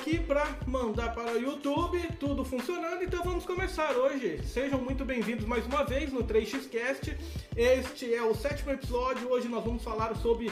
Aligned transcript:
aqui 0.00 0.18
para 0.18 0.46
mandar 0.66 1.14
para 1.14 1.32
o 1.32 1.38
YouTube, 1.38 2.00
tudo 2.18 2.42
funcionando, 2.42 3.02
então 3.02 3.22
vamos 3.22 3.44
começar 3.44 3.92
hoje. 3.92 4.40
Sejam 4.44 4.80
muito 4.80 5.04
bem-vindos 5.04 5.44
mais 5.44 5.66
uma 5.66 5.84
vez 5.84 6.10
no 6.10 6.24
3xcast. 6.24 7.14
Este 7.54 8.14
é 8.14 8.22
o 8.22 8.34
sétimo 8.34 8.72
episódio. 8.72 9.30
Hoje 9.30 9.46
nós 9.46 9.62
vamos 9.62 9.84
falar 9.84 10.16
sobre 10.16 10.50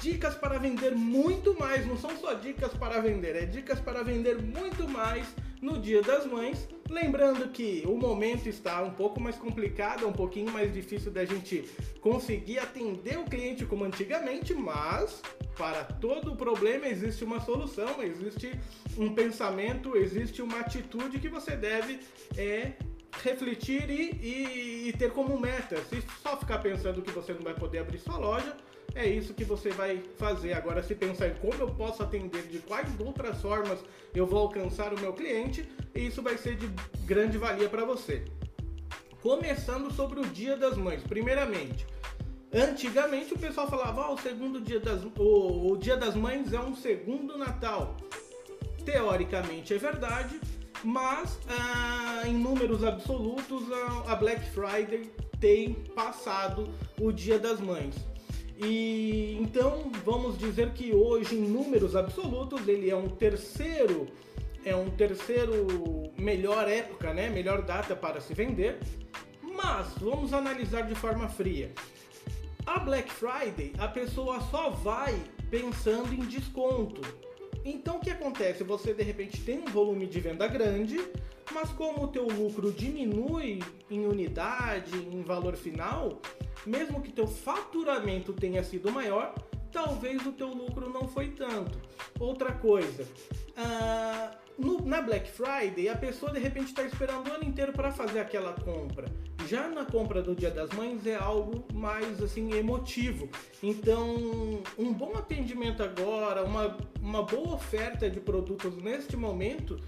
dicas 0.00 0.34
para 0.34 0.58
vender 0.58 0.96
muito 0.96 1.56
mais. 1.60 1.86
Não 1.86 1.96
são 1.96 2.10
só 2.18 2.34
dicas 2.34 2.74
para 2.74 3.00
vender, 3.00 3.36
é 3.36 3.46
dicas 3.46 3.78
para 3.78 4.02
vender 4.02 4.42
muito 4.42 4.88
mais 4.88 5.28
no 5.60 5.78
Dia 5.78 6.02
das 6.02 6.26
Mães. 6.26 6.68
Lembrando 6.88 7.48
que 7.48 7.82
o 7.86 7.96
momento 7.96 8.48
está 8.48 8.82
um 8.82 8.90
pouco 8.90 9.20
mais 9.20 9.36
complicado, 9.36 10.06
um 10.06 10.12
pouquinho 10.12 10.50
mais 10.50 10.72
difícil 10.72 11.10
da 11.10 11.24
gente 11.24 11.68
conseguir 12.00 12.58
atender 12.58 13.18
o 13.18 13.24
cliente 13.24 13.66
como 13.66 13.84
antigamente, 13.84 14.54
mas 14.54 15.22
para 15.56 15.84
todo 15.84 16.36
problema 16.36 16.86
existe 16.86 17.24
uma 17.24 17.40
solução, 17.40 18.02
existe 18.02 18.58
um 18.96 19.14
pensamento, 19.14 19.96
existe 19.96 20.40
uma 20.40 20.60
atitude 20.60 21.18
que 21.18 21.28
você 21.28 21.56
deve 21.56 22.00
é, 22.36 22.72
refletir 23.22 23.90
e, 23.90 24.10
e, 24.12 24.88
e 24.88 24.92
ter 24.92 25.12
como 25.12 25.38
meta. 25.38 25.76
Se 25.84 26.02
só 26.22 26.36
ficar 26.38 26.58
pensando 26.58 27.02
que 27.02 27.10
você 27.10 27.34
não 27.34 27.42
vai 27.42 27.54
poder 27.54 27.78
abrir 27.78 27.98
sua 27.98 28.16
loja, 28.16 28.56
é 28.94 29.06
isso 29.06 29.34
que 29.34 29.44
você 29.44 29.70
vai 29.70 30.02
fazer. 30.16 30.52
Agora, 30.52 30.82
se 30.82 30.94
pensar 30.94 31.28
em 31.28 31.34
como 31.34 31.54
eu 31.54 31.68
posso 31.68 32.02
atender, 32.02 32.42
de 32.48 32.58
quais 32.58 32.88
outras 32.98 33.40
formas 33.40 33.78
eu 34.14 34.26
vou 34.26 34.40
alcançar 34.40 34.92
o 34.92 35.00
meu 35.00 35.12
cliente, 35.12 35.68
isso 35.94 36.22
vai 36.22 36.36
ser 36.36 36.56
de 36.56 36.68
grande 37.04 37.38
valia 37.38 37.68
para 37.68 37.84
você. 37.84 38.24
Começando 39.22 39.92
sobre 39.92 40.20
o 40.20 40.26
Dia 40.26 40.56
das 40.56 40.76
Mães. 40.76 41.02
Primeiramente, 41.02 41.86
antigamente 42.52 43.34
o 43.34 43.38
pessoal 43.38 43.68
falava: 43.68 44.10
o 44.10 44.18
segundo 44.18 44.60
dia 44.60 44.80
das 44.80 45.02
o, 45.04 45.72
o 45.72 45.76
Dia 45.76 45.96
das 45.96 46.14
Mães 46.14 46.52
é 46.52 46.60
um 46.60 46.74
segundo 46.74 47.36
Natal. 47.36 47.96
Teoricamente 48.84 49.74
é 49.74 49.78
verdade, 49.78 50.40
mas 50.82 51.38
ah, 51.48 52.22
em 52.26 52.34
números 52.34 52.82
absolutos 52.82 53.64
a 54.06 54.14
Black 54.14 54.48
Friday 54.50 55.10
tem 55.38 55.74
passado 55.94 56.68
o 56.98 57.12
Dia 57.12 57.38
das 57.38 57.60
Mães. 57.60 57.94
E 58.58 59.38
então 59.40 59.90
vamos 60.04 60.36
dizer 60.36 60.72
que 60.72 60.92
hoje, 60.92 61.36
em 61.36 61.42
números 61.42 61.94
absolutos, 61.94 62.66
ele 62.66 62.90
é 62.90 62.96
um 62.96 63.08
terceiro, 63.08 64.08
é 64.64 64.74
um 64.74 64.90
terceiro 64.90 65.66
melhor 66.18 66.68
época, 66.68 67.14
né? 67.14 67.30
Melhor 67.30 67.62
data 67.62 67.94
para 67.94 68.20
se 68.20 68.34
vender. 68.34 68.78
Mas 69.40 69.94
vamos 69.98 70.32
analisar 70.32 70.82
de 70.82 70.94
forma 70.94 71.28
fria. 71.28 71.72
A 72.66 72.78
Black 72.80 73.10
Friday, 73.10 73.72
a 73.78 73.88
pessoa 73.88 74.40
só 74.50 74.70
vai 74.70 75.18
pensando 75.50 76.12
em 76.12 76.20
desconto. 76.20 77.00
Então 77.64 77.96
o 77.96 78.00
que 78.00 78.10
acontece? 78.10 78.64
Você 78.64 78.92
de 78.92 79.02
repente 79.02 79.40
tem 79.42 79.60
um 79.60 79.66
volume 79.66 80.06
de 80.06 80.20
venda 80.20 80.46
grande, 80.46 81.00
mas 81.52 81.70
como 81.70 82.04
o 82.04 82.08
teu 82.08 82.26
lucro 82.26 82.72
diminui 82.72 83.62
em 83.90 84.06
unidade, 84.06 84.96
em 84.96 85.22
valor 85.22 85.56
final, 85.56 86.20
mesmo 86.66 87.00
que 87.00 87.12
teu 87.12 87.26
faturamento 87.26 88.32
tenha 88.32 88.62
sido 88.62 88.90
maior, 88.90 89.34
talvez 89.72 90.24
o 90.26 90.32
teu 90.32 90.48
lucro 90.48 90.90
não 90.90 91.06
foi 91.08 91.28
tanto. 91.28 91.78
Outra 92.18 92.52
coisa, 92.52 93.04
uh, 93.04 94.36
no, 94.58 94.84
na 94.84 95.00
Black 95.00 95.30
Friday 95.30 95.88
a 95.88 95.96
pessoa 95.96 96.32
de 96.32 96.40
repente 96.40 96.68
está 96.68 96.82
esperando 96.82 97.28
o 97.28 97.32
ano 97.32 97.44
inteiro 97.44 97.72
para 97.72 97.92
fazer 97.92 98.20
aquela 98.20 98.52
compra. 98.52 99.06
Já 99.46 99.68
na 99.68 99.84
compra 99.84 100.20
do 100.20 100.34
Dia 100.34 100.50
das 100.50 100.70
Mães 100.70 101.06
é 101.06 101.14
algo 101.14 101.64
mais 101.72 102.22
assim 102.22 102.52
emotivo. 102.52 103.28
Então, 103.62 104.62
um 104.76 104.92
bom 104.92 105.16
atendimento 105.16 105.82
agora, 105.82 106.44
uma, 106.44 106.76
uma 107.00 107.22
boa 107.22 107.54
oferta 107.54 108.10
de 108.10 108.20
produtos 108.20 108.76
neste 108.76 109.16
momento 109.16 109.80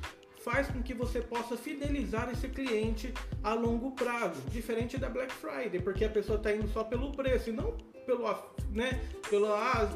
faz 0.45 0.69
com 0.69 0.83
que 0.83 0.95
você 0.95 1.21
possa 1.21 1.57
fidelizar 1.57 2.31
esse 2.31 2.49
cliente 2.49 3.13
a 3.43 3.53
longo 3.55 3.93
prazo, 3.93 4.41
diferente 4.51 4.97
da 4.99 5.09
Black 5.09 5.33
Friday, 5.33 5.81
porque 5.81 6.05
a 6.05 6.09
pessoa 6.09 6.39
está 6.39 6.53
indo 6.53 6.69
só 6.69 6.83
pelo 6.83 7.13
preço 7.13 7.51
e 7.51 7.53
não 7.53 7.75
pelo, 8.07 8.25
né, 8.73 9.01
pelo 9.29 9.53
ah, 9.53 9.91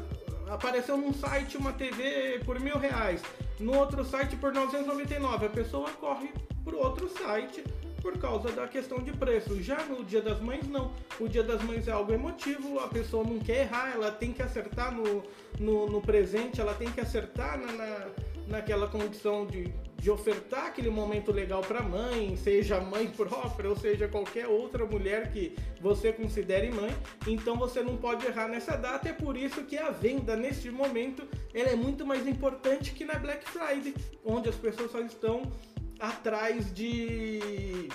apareceu 0.49 0.97
num 0.97 1.13
site 1.13 1.57
uma 1.57 1.73
TV 1.73 2.41
por 2.45 2.59
mil 2.59 2.77
reais, 2.77 3.21
no 3.59 3.75
outro 3.77 4.03
site 4.03 4.35
por 4.35 4.53
999, 4.53 5.45
a 5.45 5.49
pessoa 5.49 5.89
corre 5.91 6.29
para 6.63 6.75
outro 6.75 7.09
site 7.09 7.63
por 8.01 8.17
causa 8.19 8.51
da 8.51 8.67
questão 8.67 8.99
de 8.99 9.11
preço. 9.11 9.59
Já 9.63 9.83
no 9.85 10.03
Dia 10.03 10.21
das 10.21 10.39
Mães, 10.39 10.67
não. 10.67 10.91
O 11.19 11.27
Dia 11.27 11.41
das 11.41 11.63
Mães 11.63 11.87
é 11.87 11.91
algo 11.91 12.13
emotivo, 12.13 12.79
a 12.79 12.87
pessoa 12.87 13.23
não 13.23 13.39
quer 13.39 13.61
errar, 13.61 13.93
ela 13.95 14.11
tem 14.11 14.31
que 14.31 14.43
acertar 14.43 14.93
no, 14.93 15.23
no, 15.59 15.89
no 15.89 16.01
presente, 16.01 16.61
ela 16.61 16.75
tem 16.75 16.91
que 16.91 17.01
acertar 17.01 17.57
na, 17.59 17.71
na, 17.71 18.07
naquela 18.47 18.87
condição 18.87 19.45
de 19.45 19.73
de 20.05 20.11
ofertar 20.11 20.67
aquele 20.67 20.91
momento 20.91 21.31
legal 21.31 21.61
para 21.61 21.81
mãe, 21.81 22.37
seja 22.37 22.79
mãe 22.79 23.07
própria 23.07 23.67
ou 23.67 23.75
seja 23.75 24.07
qualquer 24.07 24.45
outra 24.45 24.85
mulher 24.85 25.31
que 25.31 25.55
você 25.81 26.13
considere 26.13 26.69
mãe. 26.69 26.95
Então 27.25 27.57
você 27.57 27.81
não 27.81 27.97
pode 27.97 28.23
errar 28.23 28.47
nessa 28.47 28.75
data. 28.77 29.09
É 29.09 29.13
por 29.13 29.35
isso 29.35 29.63
que 29.63 29.75
a 29.75 29.89
venda 29.89 30.35
neste 30.35 30.69
momento 30.69 31.27
ela 31.55 31.69
é 31.69 31.75
muito 31.75 32.05
mais 32.05 32.27
importante 32.27 32.91
que 32.91 33.03
na 33.03 33.15
Black 33.15 33.49
Friday, 33.49 33.95
onde 34.23 34.47
as 34.47 34.55
pessoas 34.55 34.91
só 34.91 34.99
estão 34.99 35.51
atrás 35.99 36.71
de, 36.71 37.89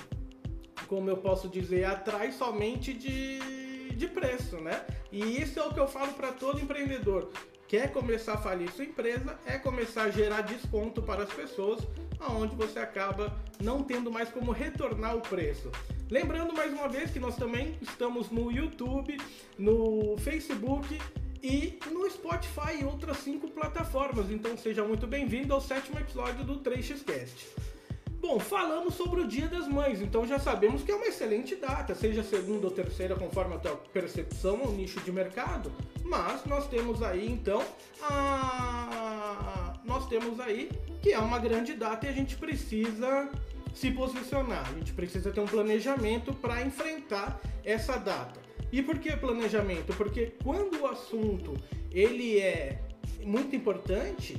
como 0.88 1.08
eu 1.08 1.18
posso 1.18 1.48
dizer, 1.48 1.84
atrás 1.84 2.34
somente 2.34 2.92
de, 2.92 3.90
de 3.90 4.08
preço, 4.08 4.56
né? 4.56 4.84
E 5.12 5.40
isso 5.40 5.60
é 5.60 5.62
o 5.62 5.72
que 5.72 5.78
eu 5.78 5.86
falo 5.86 6.12
para 6.14 6.32
todo 6.32 6.58
empreendedor 6.58 7.30
quer 7.70 7.92
começar 7.92 8.32
a 8.34 8.36
falir 8.36 8.68
sua 8.72 8.84
empresa 8.84 9.38
é 9.46 9.56
começar 9.56 10.02
a 10.02 10.10
gerar 10.10 10.40
desconto 10.40 11.00
para 11.00 11.22
as 11.22 11.32
pessoas, 11.32 11.80
aonde 12.18 12.56
você 12.56 12.80
acaba 12.80 13.32
não 13.62 13.84
tendo 13.84 14.10
mais 14.10 14.28
como 14.28 14.50
retornar 14.50 15.16
o 15.16 15.20
preço. 15.20 15.70
Lembrando 16.10 16.52
mais 16.52 16.72
uma 16.72 16.88
vez 16.88 17.12
que 17.12 17.20
nós 17.20 17.36
também 17.36 17.78
estamos 17.80 18.28
no 18.28 18.50
YouTube, 18.50 19.16
no 19.56 20.16
Facebook 20.18 21.00
e 21.40 21.78
no 21.92 22.10
Spotify 22.10 22.80
e 22.80 22.84
outras 22.84 23.18
cinco 23.18 23.48
plataformas. 23.48 24.32
Então 24.32 24.58
seja 24.58 24.82
muito 24.82 25.06
bem-vindo 25.06 25.54
ao 25.54 25.60
sétimo 25.60 25.96
episódio 26.00 26.42
do 26.42 26.58
3xcast. 26.58 27.79
Bom, 28.20 28.38
falamos 28.38 28.94
sobre 28.96 29.22
o 29.22 29.26
Dia 29.26 29.48
das 29.48 29.66
Mães, 29.66 30.02
então 30.02 30.26
já 30.26 30.38
sabemos 30.38 30.82
que 30.82 30.92
é 30.92 30.94
uma 30.94 31.06
excelente 31.06 31.56
data, 31.56 31.94
seja 31.94 32.22
segunda 32.22 32.66
ou 32.66 32.70
terceira, 32.70 33.16
conforme 33.16 33.54
a 33.54 33.58
tua 33.58 33.76
percepção 33.94 34.60
ou 34.60 34.72
nicho 34.72 35.00
de 35.00 35.10
mercado. 35.10 35.72
Mas 36.04 36.44
nós 36.44 36.68
temos 36.68 37.02
aí 37.02 37.26
então 37.26 37.64
a... 38.02 39.72
nós 39.86 40.06
temos 40.06 40.38
aí 40.38 40.70
que 41.00 41.12
é 41.12 41.18
uma 41.18 41.38
grande 41.38 41.72
data 41.72 42.04
e 42.04 42.10
a 42.10 42.12
gente 42.12 42.36
precisa 42.36 43.30
se 43.74 43.90
posicionar, 43.90 44.68
a 44.68 44.72
gente 44.74 44.92
precisa 44.92 45.30
ter 45.30 45.40
um 45.40 45.46
planejamento 45.46 46.34
para 46.34 46.60
enfrentar 46.60 47.40
essa 47.64 47.96
data. 47.96 48.38
E 48.70 48.82
por 48.82 48.98
que 48.98 49.16
planejamento? 49.16 49.94
Porque 49.96 50.34
quando 50.44 50.82
o 50.82 50.86
assunto 50.86 51.56
ele 51.90 52.38
é 52.38 52.82
muito 53.24 53.56
importante, 53.56 54.36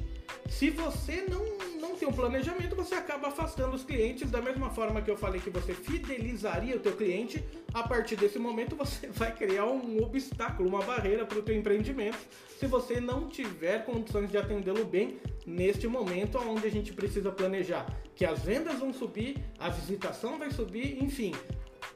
se 0.48 0.70
você 0.70 1.26
não 1.28 1.71
tem 2.02 2.10
um 2.10 2.14
planejamento, 2.14 2.76
você 2.76 2.96
acaba 2.96 3.28
afastando 3.28 3.76
os 3.76 3.84
clientes 3.84 4.32
da 4.32 4.42
mesma 4.42 4.72
forma 4.72 5.04
que 5.04 5.12
eu 5.12 5.16
falei 5.16 5.40
que 5.40 5.52
você 5.52 5.72
fidelizaria 5.72 6.76
o 6.76 6.80
teu 6.80 6.94
cliente. 6.94 7.44
A 7.72 7.84
partir 7.84 8.16
desse 8.16 8.40
momento, 8.40 8.76
você 8.76 9.06
vai 9.14 9.32
criar 9.32 9.66
um 9.66 10.02
obstáculo, 10.02 10.68
uma 10.68 10.82
barreira 10.82 11.28
para 11.28 11.38
o 11.38 11.44
teu 11.44 11.56
empreendimento, 11.56 12.18
se 12.58 12.66
você 12.66 13.00
não 13.00 13.28
tiver 13.28 13.86
condições 13.86 14.32
de 14.32 14.38
atendê-lo 14.38 14.84
bem 14.84 15.20
neste 15.46 15.88
momento 15.88 16.40
onde 16.40 16.66
a 16.66 16.72
gente 16.72 16.92
precisa 16.92 17.32
planejar 17.32 17.86
que 18.16 18.26
as 18.26 18.40
vendas 18.40 18.80
vão 18.80 18.92
subir, 18.92 19.38
a 19.60 19.70
visitação 19.70 20.40
vai 20.40 20.50
subir, 20.50 21.04
enfim, 21.04 21.34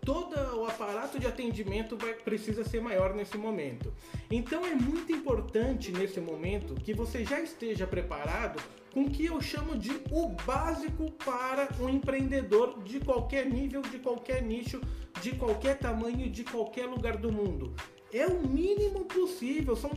todo 0.02 0.36
o 0.58 0.68
aparato 0.68 1.20
de 1.20 1.26
atendimento 1.26 1.98
vai, 1.98 2.14
precisa 2.14 2.64
ser 2.64 2.80
maior 2.80 3.16
nesse 3.16 3.40
momento. 3.40 3.92
Então 4.30 4.64
é 4.64 4.76
muito 4.76 5.12
importante 5.12 5.92
nesse 5.92 6.20
momento 6.22 6.76
que 6.76 6.94
você 6.94 7.26
já 7.26 7.42
esteja 7.42 7.88
preparado 7.88 8.62
com 8.96 9.02
o 9.02 9.10
que 9.10 9.26
eu 9.26 9.42
chamo 9.42 9.78
de 9.78 9.92
o 10.10 10.30
básico 10.46 11.12
para 11.26 11.68
um 11.82 11.90
empreendedor 11.90 12.82
de 12.82 13.02
qualquer 13.02 13.46
nível, 13.46 13.82
de 13.82 14.00
qualquer 14.00 14.42
nicho, 14.42 14.80
de 15.22 15.34
qualquer 15.34 15.78
tamanho, 15.78 16.30
de 16.30 16.46
qualquer 16.46 16.86
lugar 16.86 17.18
do 17.18 17.30
mundo. 17.30 17.76
É 18.14 18.26
o 18.26 18.48
mínimo 18.48 19.04
possível, 19.04 19.76
são 19.76 19.92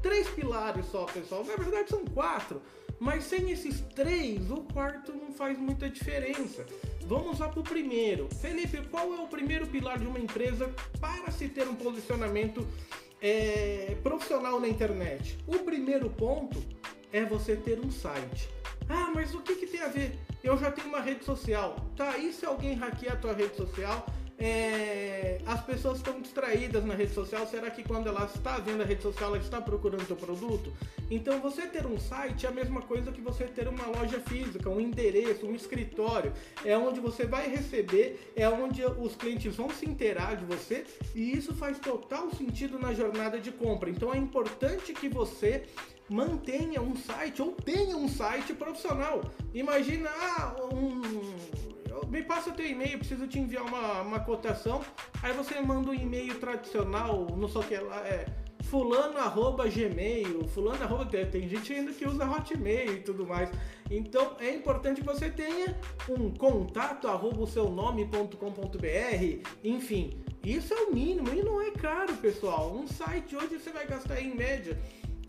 três 0.00 0.28
pilares 0.28 0.86
só, 0.86 1.06
pessoal. 1.06 1.44
Na 1.44 1.56
verdade 1.56 1.90
são 1.90 2.04
quatro, 2.04 2.62
mas 3.00 3.24
sem 3.24 3.50
esses 3.50 3.80
três, 3.96 4.48
o 4.48 4.62
quarto 4.72 5.12
não 5.12 5.32
faz 5.32 5.58
muita 5.58 5.90
diferença. 5.90 6.64
Vamos 7.06 7.40
lá 7.40 7.48
para 7.48 7.58
o 7.58 7.64
primeiro. 7.64 8.28
Felipe, 8.36 8.80
qual 8.92 9.12
é 9.12 9.18
o 9.18 9.26
primeiro 9.26 9.66
pilar 9.66 9.98
de 9.98 10.06
uma 10.06 10.20
empresa 10.20 10.72
para 11.00 11.32
se 11.32 11.48
ter 11.48 11.66
um 11.66 11.74
posicionamento 11.74 12.64
é, 13.20 13.96
profissional 14.04 14.60
na 14.60 14.68
internet? 14.68 15.36
O 15.48 15.58
primeiro 15.58 16.08
ponto 16.10 16.62
é 17.12 17.24
você 17.24 17.56
ter 17.56 17.78
um 17.80 17.90
site. 17.90 18.48
Ah, 18.88 19.10
mas 19.14 19.34
o 19.34 19.40
que, 19.40 19.54
que 19.54 19.66
tem 19.66 19.80
a 19.80 19.88
ver? 19.88 20.18
Eu 20.42 20.56
já 20.58 20.70
tenho 20.70 20.88
uma 20.88 21.00
rede 21.00 21.24
social. 21.24 21.76
Tá, 21.96 22.16
e 22.18 22.32
se 22.32 22.44
alguém 22.44 22.74
hackear 22.74 23.14
a 23.14 23.18
tua 23.18 23.32
rede 23.32 23.56
social? 23.56 24.06
é, 24.40 25.38
as 25.44 25.62
pessoas 25.62 25.98
estão 25.98 26.18
distraídas 26.18 26.82
na 26.82 26.94
rede 26.94 27.12
social. 27.12 27.46
Será 27.46 27.70
que 27.70 27.84
quando 27.84 28.08
ela 28.08 28.24
está 28.24 28.56
vendo 28.56 28.82
a 28.82 28.86
rede 28.86 29.02
social, 29.02 29.28
ela 29.28 29.38
está 29.38 29.60
procurando 29.60 30.06
seu 30.06 30.16
produto? 30.16 30.72
Então, 31.10 31.38
você 31.40 31.66
ter 31.66 31.84
um 31.84 32.00
site 32.00 32.46
é 32.46 32.48
a 32.48 32.52
mesma 32.52 32.80
coisa 32.80 33.12
que 33.12 33.20
você 33.20 33.44
ter 33.44 33.68
uma 33.68 33.86
loja 33.86 34.18
física, 34.20 34.70
um 34.70 34.80
endereço, 34.80 35.46
um 35.46 35.54
escritório. 35.54 36.32
É 36.64 36.76
onde 36.76 37.00
você 37.00 37.26
vai 37.26 37.50
receber, 37.50 38.32
é 38.34 38.48
onde 38.48 38.82
os 38.82 39.14
clientes 39.14 39.54
vão 39.56 39.68
se 39.68 39.84
inteirar 39.84 40.36
de 40.36 40.46
você 40.46 40.86
e 41.14 41.36
isso 41.36 41.54
faz 41.54 41.78
total 41.78 42.30
sentido 42.30 42.78
na 42.78 42.94
jornada 42.94 43.38
de 43.38 43.52
compra. 43.52 43.90
Então, 43.90 44.14
é 44.14 44.16
importante 44.16 44.94
que 44.94 45.08
você 45.08 45.66
mantenha 46.10 46.82
um 46.82 46.96
site 46.96 47.40
ou 47.40 47.52
tenha 47.52 47.96
um 47.96 48.08
site 48.08 48.52
profissional. 48.52 49.22
Imagina, 49.54 50.10
ah, 50.10 50.56
um, 50.74 51.00
me 52.10 52.22
passa 52.22 52.50
teu 52.50 52.66
e-mail, 52.66 52.98
preciso 52.98 53.26
te 53.28 53.38
enviar 53.38 53.64
uma, 53.64 54.02
uma 54.02 54.20
cotação. 54.20 54.82
Aí 55.22 55.32
você 55.32 55.60
manda 55.60 55.90
um 55.90 55.94
e-mail 55.94 56.38
tradicional, 56.40 57.28
não 57.36 57.48
sei 57.48 57.60
o 57.60 57.64
que 57.64 57.76
lá, 57.76 58.04
é 58.06 58.26
fulano 58.64 59.18
arroba 59.18 59.68
gmail, 59.68 60.46
fulano 60.48 60.82
arroba, 60.82 61.04
tem 61.26 61.48
gente 61.48 61.72
ainda 61.72 61.92
que 61.92 62.06
usa 62.06 62.24
hotmail 62.24 62.94
e 62.94 63.00
tudo 63.00 63.26
mais. 63.26 63.50
Então 63.90 64.36
é 64.38 64.54
importante 64.54 65.00
que 65.00 65.06
você 65.06 65.30
tenha 65.30 65.76
um 66.08 66.30
contato 66.30 67.08
arroba 67.08 67.42
o 67.42 67.46
seu 67.46 67.68
nome.com.br, 67.68 69.48
enfim, 69.64 70.20
isso 70.44 70.72
é 70.72 70.76
o 70.82 70.94
mínimo 70.94 71.32
e 71.34 71.42
não 71.42 71.60
é 71.60 71.70
caro, 71.70 72.16
pessoal. 72.16 72.72
Um 72.72 72.86
site 72.86 73.36
hoje 73.36 73.58
você 73.58 73.70
vai 73.70 73.86
gastar 73.86 74.20
em 74.20 74.34
média 74.34 74.78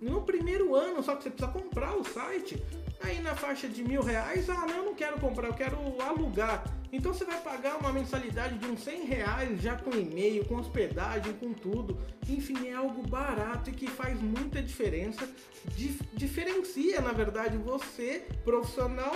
no 0.01 0.24
primeiro 0.24 0.75
ano, 0.75 1.03
só 1.03 1.15
que 1.15 1.24
você 1.24 1.30
precisa 1.30 1.51
comprar 1.51 1.95
o 1.95 2.03
site. 2.03 2.62
Aí 3.03 3.19
na 3.21 3.36
faixa 3.36 3.68
de 3.68 3.83
mil 3.83 4.01
reais, 4.01 4.50
ah, 4.50 4.65
não, 4.68 4.77
eu 4.77 4.86
não 4.86 4.95
quero 4.95 5.19
comprar, 5.19 5.48
eu 5.48 5.53
quero 5.53 5.77
alugar. 6.01 6.63
Então 6.92 7.13
você 7.13 7.24
vai 7.24 7.39
pagar 7.39 7.77
uma 7.77 7.94
mensalidade 7.94 8.57
de 8.57 8.68
uns 8.68 8.83
100 8.83 9.06
reais 9.06 9.62
já 9.62 9.77
com 9.77 9.92
e-mail, 9.92 10.45
com 10.45 10.56
hospedagem, 10.56 11.33
com 11.33 11.53
tudo. 11.53 11.98
Enfim, 12.27 12.68
é 12.68 12.74
algo 12.74 13.01
barato 13.07 13.69
e 13.69 13.74
que 13.74 13.88
faz 13.88 14.19
muita 14.21 14.62
diferença. 14.62 15.27
Dif 15.75 16.01
diferencia, 16.13 17.00
na 17.00 17.13
verdade, 17.13 17.57
você, 17.57 18.25
profissional, 18.44 19.15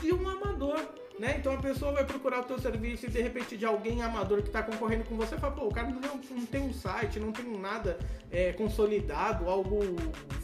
de 0.00 0.12
um 0.12 0.28
amador. 0.28 0.80
Né? 1.18 1.36
Então 1.38 1.54
a 1.54 1.58
pessoa 1.58 1.92
vai 1.92 2.04
procurar 2.04 2.40
o 2.40 2.44
teu 2.44 2.58
serviço 2.58 3.06
e 3.06 3.08
de 3.08 3.22
repente 3.22 3.56
de 3.56 3.64
alguém 3.64 4.02
amador 4.02 4.42
que 4.42 4.48
está 4.48 4.64
concorrendo 4.64 5.04
com 5.04 5.16
você 5.16 5.38
fala, 5.38 5.54
pô, 5.54 5.66
o 5.66 5.72
cara 5.72 5.88
não, 5.88 6.00
não 6.00 6.46
tem 6.46 6.60
um 6.60 6.72
site, 6.72 7.20
não 7.20 7.30
tem 7.30 7.56
nada 7.56 7.98
é, 8.32 8.52
consolidado, 8.52 9.48
algo 9.48 9.78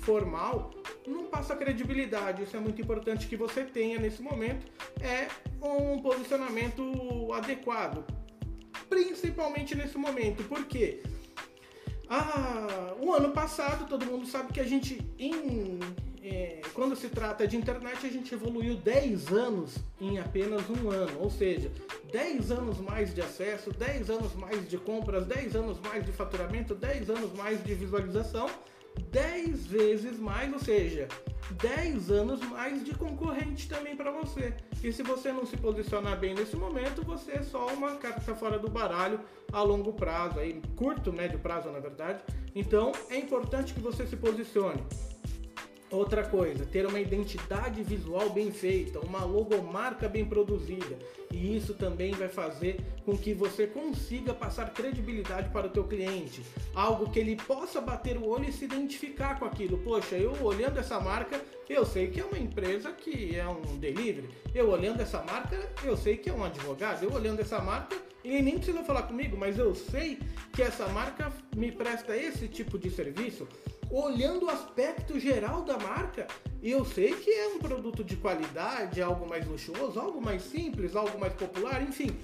formal, 0.03 0.71
não 1.07 1.25
passa 1.25 1.57
credibilidade. 1.57 2.45
Isso 2.45 2.57
é 2.57 2.61
muito 2.61 2.81
importante 2.81 3.27
que 3.27 3.37
você 3.37 3.65
tenha 3.65 3.99
nesse 3.99 4.23
momento, 4.23 4.71
é 5.01 5.27
um 5.61 6.01
posicionamento 6.01 7.33
adequado. 7.33 8.05
Principalmente 8.89 9.75
nesse 9.75 9.99
momento, 9.99 10.45
porque 10.45 11.03
ah, 12.09 12.95
o 13.01 13.13
ano 13.13 13.31
passado 13.33 13.89
todo 13.89 14.07
mundo 14.07 14.27
sabe 14.27 14.53
que 14.53 14.61
a 14.61 14.65
gente 14.65 15.01
em 15.19 15.81
é, 16.23 16.61
quando 16.75 16.95
se 16.95 17.09
trata 17.09 17.47
de 17.47 17.57
internet, 17.57 18.07
a 18.07 18.11
gente 18.11 18.35
evoluiu 18.35 18.77
10 18.77 19.33
anos 19.33 19.77
em 20.01 20.19
apenas 20.19 20.63
um 20.69 20.91
ano, 20.91 21.19
ou 21.21 21.31
seja, 21.31 21.71
10 22.13 22.51
anos 22.51 22.79
mais 22.79 23.15
de 23.15 23.23
acesso, 23.23 23.71
10 23.73 24.11
anos 24.11 24.35
mais 24.35 24.69
de 24.69 24.77
compras, 24.77 25.27
10 25.27 25.57
anos 25.57 25.81
mais 25.81 26.05
de 26.05 26.13
faturamento, 26.13 26.75
10 26.75 27.09
anos 27.11 27.33
mais 27.33 27.63
de 27.65 27.75
visualização, 27.75 28.51
10 29.11 29.67
vezes 29.67 30.19
mais, 30.19 30.53
ou 30.53 30.59
seja, 30.59 31.09
10 31.53 32.11
anos 32.11 32.41
mais 32.43 32.85
de 32.85 32.95
concorrente 32.95 33.69
também 33.69 33.97
para 33.97 34.11
você. 34.11 34.55
E 34.83 34.93
se 34.93 35.03
você 35.03 35.33
não 35.33 35.47
se 35.47 35.57
posicionar 35.57 36.19
bem 36.19 36.35
nesse 36.35 36.57
momento, 36.57 37.03
você 37.03 37.33
é 37.33 37.43
só 37.43 37.67
uma 37.69 37.97
carta 37.97 38.35
fora 38.35 38.59
do 38.59 38.69
baralho 38.69 39.21
a 39.53 39.63
longo 39.63 39.93
prazo, 39.93 40.39
aí 40.39 40.61
curto, 40.77 41.13
médio 41.13 41.39
prazo, 41.39 41.71
na 41.71 41.81
verdade. 41.81 42.23
Então, 42.55 42.93
é 43.09 43.17
importante 43.17 43.73
que 43.73 43.81
você 43.81 44.07
se 44.07 44.17
posicione. 44.17 44.83
Outra 45.91 46.23
coisa, 46.23 46.65
ter 46.65 46.87
uma 46.87 47.01
identidade 47.01 47.83
visual 47.83 48.31
bem 48.31 48.53
feita, 48.53 49.01
uma 49.01 49.25
logomarca 49.25 50.09
bem 50.09 50.25
produzida. 50.25 50.97
E 51.33 51.57
isso 51.57 51.75
também 51.75 52.13
vai 52.13 52.29
fazer 52.29 52.81
com 53.05 53.19
que 53.19 53.35
você 53.35 53.67
consiga 53.67 54.33
passar 54.33 54.73
credibilidade 54.73 55.49
para 55.49 55.67
o 55.67 55.71
teu 55.71 55.83
cliente. 55.83 56.43
Algo 56.77 57.11
que 57.11 57.19
ele 57.19 57.35
possa 57.35 57.81
bater 57.81 58.17
o 58.17 58.29
olho 58.29 58.49
e 58.49 58.53
se 58.53 58.67
identificar 58.67 59.41
com 59.41 59.45
aquilo. 59.45 59.79
Poxa, 59.79 60.17
eu 60.17 60.33
olhando 60.45 60.79
essa 60.79 61.01
marca, 61.01 61.41
eu 61.69 61.85
sei 61.85 62.07
que 62.07 62.21
é 62.21 62.25
uma 62.25 62.39
empresa 62.39 62.93
que 62.93 63.35
é 63.35 63.49
um 63.49 63.77
delivery. 63.77 64.31
Eu 64.55 64.71
olhando 64.71 65.01
essa 65.01 65.21
marca, 65.23 65.59
eu 65.83 65.97
sei 65.97 66.17
que 66.17 66.31
é 66.31 66.33
um 66.33 66.45
advogado. 66.45 67.03
Eu 67.03 67.13
olhando 67.13 67.41
essa 67.41 67.61
marca, 67.61 67.97
ele 68.25 68.43
nem 68.43 68.59
precisa 68.59 68.85
falar 68.85 69.03
comigo, 69.03 69.37
mas 69.37 69.59
eu 69.59 69.75
sei 69.75 70.21
que 70.53 70.63
essa 70.63 70.87
marca 70.89 71.33
me 71.57 71.73
presta 71.73 72.17
esse 72.17 72.47
tipo 72.47 72.79
de 72.79 72.91
serviço 72.91 73.49
olhando 73.91 74.47
o 74.47 74.51
aspecto 74.51 75.19
geral 75.19 75.63
da 75.63 75.79
marca, 75.79 76.27
eu 76.63 76.85
sei 76.85 77.15
que 77.15 77.31
é 77.31 77.49
um 77.49 77.59
produto 77.59 78.05
de 78.05 78.17
qualidade, 78.17 79.03
algo 79.03 79.29
mais 79.29 79.47
luxuoso, 79.47 79.99
algo 79.99 80.21
mais 80.21 80.43
simples, 80.43 80.95
algo 80.95 81.19
mais 81.19 81.33
popular, 81.33 81.83
enfim, 81.83 82.17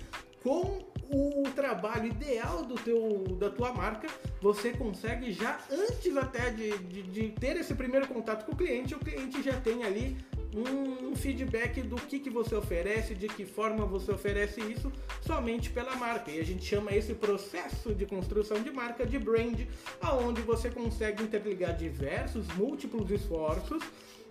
com 0.42 0.84
o 1.10 1.42
trabalho 1.54 2.06
ideal 2.06 2.64
do 2.64 2.74
teu, 2.74 3.24
da 3.38 3.50
tua 3.50 3.72
marca, 3.72 4.08
você 4.40 4.72
consegue 4.72 5.32
já 5.32 5.58
antes 5.70 6.16
até 6.16 6.50
de, 6.50 6.76
de, 6.78 7.02
de 7.02 7.28
ter 7.30 7.56
esse 7.56 7.74
primeiro 7.74 8.06
contato 8.08 8.44
com 8.44 8.52
o 8.52 8.56
cliente, 8.56 8.94
o 8.94 8.98
cliente 8.98 9.42
já 9.42 9.60
tem 9.60 9.84
ali 9.84 10.16
um, 10.60 11.14
feedback 11.16 11.82
do 11.82 11.96
que, 11.96 12.18
que 12.18 12.30
você 12.30 12.54
oferece, 12.54 13.14
de 13.14 13.26
que 13.26 13.44
forma 13.44 13.84
você 13.84 14.12
oferece 14.12 14.60
isso, 14.60 14.92
somente 15.20 15.70
pela 15.70 15.96
marca. 15.96 16.30
E 16.30 16.38
a 16.38 16.44
gente 16.44 16.64
chama 16.64 16.92
esse 16.94 17.14
processo 17.14 17.94
de 17.94 18.06
construção 18.06 18.62
de 18.62 18.70
marca 18.70 19.04
de 19.04 19.18
brand, 19.18 19.60
aonde 20.00 20.40
você 20.42 20.70
consegue 20.70 21.22
interligar 21.22 21.76
diversos, 21.76 22.46
múltiplos 22.54 23.10
esforços 23.10 23.82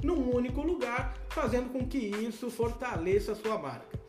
num 0.04 0.36
único 0.36 0.62
lugar, 0.62 1.18
fazendo 1.30 1.69
com 1.72 1.88
que 1.88 1.98
isso 1.98 2.50
fortaleça 2.50 3.31
a 3.31 3.36
sua 3.36 3.57
marca. 3.57 4.00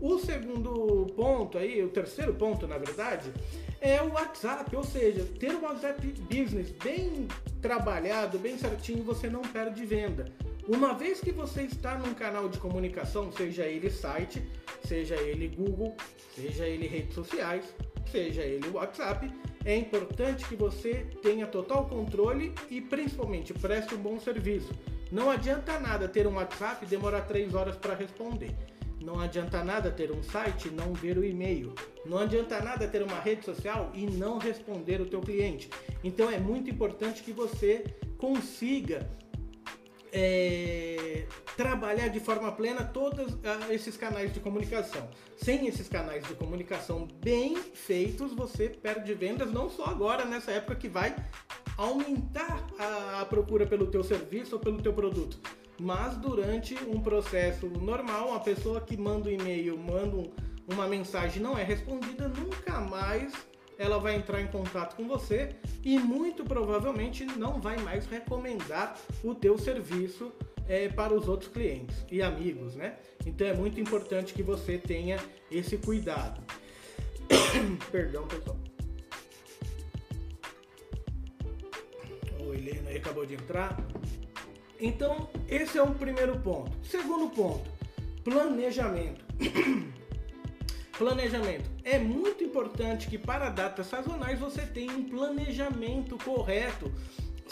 O 0.00 0.18
segundo 0.18 1.06
ponto 1.14 1.58
aí, 1.58 1.82
o 1.84 1.88
terceiro 1.88 2.34
ponto 2.34 2.66
na 2.66 2.76
verdade, 2.76 3.32
é 3.80 4.02
o 4.02 4.12
WhatsApp, 4.12 4.74
ou 4.74 4.82
seja, 4.82 5.24
ter 5.38 5.54
o 5.54 5.62
WhatsApp 5.62 6.06
Business 6.28 6.70
bem 6.82 7.28
trabalhado, 7.60 8.38
bem 8.38 8.58
certinho, 8.58 9.04
você 9.04 9.28
não 9.28 9.42
perde 9.42 9.84
venda. 9.84 10.26
Uma 10.68 10.94
vez 10.94 11.20
que 11.20 11.32
você 11.32 11.62
está 11.62 11.98
num 11.98 12.14
canal 12.14 12.48
de 12.48 12.56
comunicação, 12.58 13.32
seja 13.32 13.64
ele 13.64 13.90
site, 13.90 14.40
seja 14.86 15.16
ele 15.16 15.48
Google, 15.48 15.96
seja 16.36 16.66
ele 16.68 16.86
redes 16.86 17.14
sociais, 17.14 17.64
seja 18.10 18.42
ele 18.42 18.68
WhatsApp, 18.68 19.28
é 19.64 19.76
importante 19.76 20.46
que 20.46 20.54
você 20.54 21.06
tenha 21.20 21.48
total 21.48 21.88
controle 21.88 22.54
e 22.70 22.80
principalmente 22.80 23.52
preste 23.52 23.94
um 23.94 23.98
bom 23.98 24.20
serviço. 24.20 24.72
Não 25.10 25.30
adianta 25.30 25.80
nada 25.80 26.08
ter 26.08 26.28
um 26.28 26.34
WhatsApp 26.34 26.84
e 26.84 26.88
demorar 26.88 27.22
3 27.22 27.54
horas 27.54 27.76
para 27.76 27.94
responder. 27.94 28.54
Não 29.04 29.18
adianta 29.18 29.64
nada 29.64 29.90
ter 29.90 30.12
um 30.12 30.22
site 30.22 30.68
e 30.68 30.70
não 30.70 30.94
ver 30.94 31.18
o 31.18 31.24
e-mail. 31.24 31.74
Não 32.06 32.18
adianta 32.18 32.60
nada 32.60 32.86
ter 32.86 33.02
uma 33.02 33.18
rede 33.18 33.44
social 33.44 33.90
e 33.94 34.06
não 34.06 34.38
responder 34.38 35.00
o 35.00 35.06
teu 35.06 35.20
cliente. 35.20 35.68
Então 36.04 36.30
é 36.30 36.38
muito 36.38 36.70
importante 36.70 37.22
que 37.24 37.32
você 37.32 37.84
consiga 38.16 39.10
é, 40.12 41.24
trabalhar 41.56 42.08
de 42.08 42.20
forma 42.20 42.52
plena 42.52 42.84
todos 42.84 43.34
ah, 43.44 43.72
esses 43.72 43.96
canais 43.96 44.32
de 44.32 44.40
comunicação. 44.40 45.08
Sem 45.36 45.66
esses 45.66 45.88
canais 45.88 46.24
de 46.24 46.34
comunicação 46.34 47.08
bem 47.22 47.56
feitos, 47.56 48.32
você 48.34 48.68
perde 48.68 49.14
vendas 49.14 49.50
não 49.50 49.70
só 49.70 49.86
agora, 49.86 50.24
nessa 50.24 50.52
época 50.52 50.76
que 50.76 50.88
vai 50.88 51.16
aumentar 51.76 52.66
a, 52.78 53.22
a 53.22 53.24
procura 53.24 53.66
pelo 53.66 53.86
teu 53.86 54.04
serviço 54.04 54.56
ou 54.56 54.60
pelo 54.60 54.82
teu 54.82 54.92
produto, 54.92 55.38
mas 55.80 56.16
durante 56.16 56.74
um 56.84 57.00
processo 57.00 57.66
normal, 57.66 58.28
uma 58.28 58.40
pessoa 58.40 58.80
que 58.80 58.96
manda 58.96 59.30
um 59.30 59.32
e-mail, 59.32 59.78
manda 59.78 60.16
um, 60.16 60.30
uma 60.70 60.86
mensagem 60.86 61.42
não 61.42 61.58
é 61.58 61.64
respondida, 61.64 62.28
nunca 62.28 62.80
mais 62.80 63.32
ela 63.82 63.98
vai 63.98 64.14
entrar 64.14 64.40
em 64.40 64.46
contato 64.46 64.94
com 64.94 65.08
você 65.08 65.56
e 65.84 65.98
muito 65.98 66.44
provavelmente 66.44 67.24
não 67.24 67.60
vai 67.60 67.76
mais 67.78 68.06
recomendar 68.06 68.96
o 69.24 69.34
teu 69.34 69.58
serviço 69.58 70.32
é, 70.68 70.88
para 70.88 71.12
os 71.12 71.26
outros 71.28 71.50
clientes 71.50 72.04
e 72.10 72.22
amigos, 72.22 72.76
né? 72.76 72.96
Então 73.26 73.44
é 73.44 73.52
muito 73.52 73.80
importante 73.80 74.32
que 74.32 74.42
você 74.42 74.78
tenha 74.78 75.18
esse 75.50 75.76
cuidado. 75.76 76.40
Perdão, 77.90 78.26
pessoal. 78.28 78.56
O 82.38 82.54
Helena 82.54 82.90
acabou 82.90 83.26
de 83.26 83.34
entrar. 83.34 83.76
Então, 84.80 85.28
esse 85.48 85.76
é 85.76 85.82
o 85.82 85.92
primeiro 85.94 86.38
ponto. 86.38 86.72
Segundo 86.84 87.30
ponto, 87.30 87.68
planejamento. 88.22 89.24
Planejamento. 91.02 91.68
É 91.82 91.98
muito 91.98 92.44
importante 92.44 93.08
que 93.08 93.18
para 93.18 93.50
datas 93.50 93.88
sazonais 93.88 94.38
você 94.38 94.62
tenha 94.62 94.92
um 94.92 95.02
planejamento 95.02 96.16
correto 96.18 96.92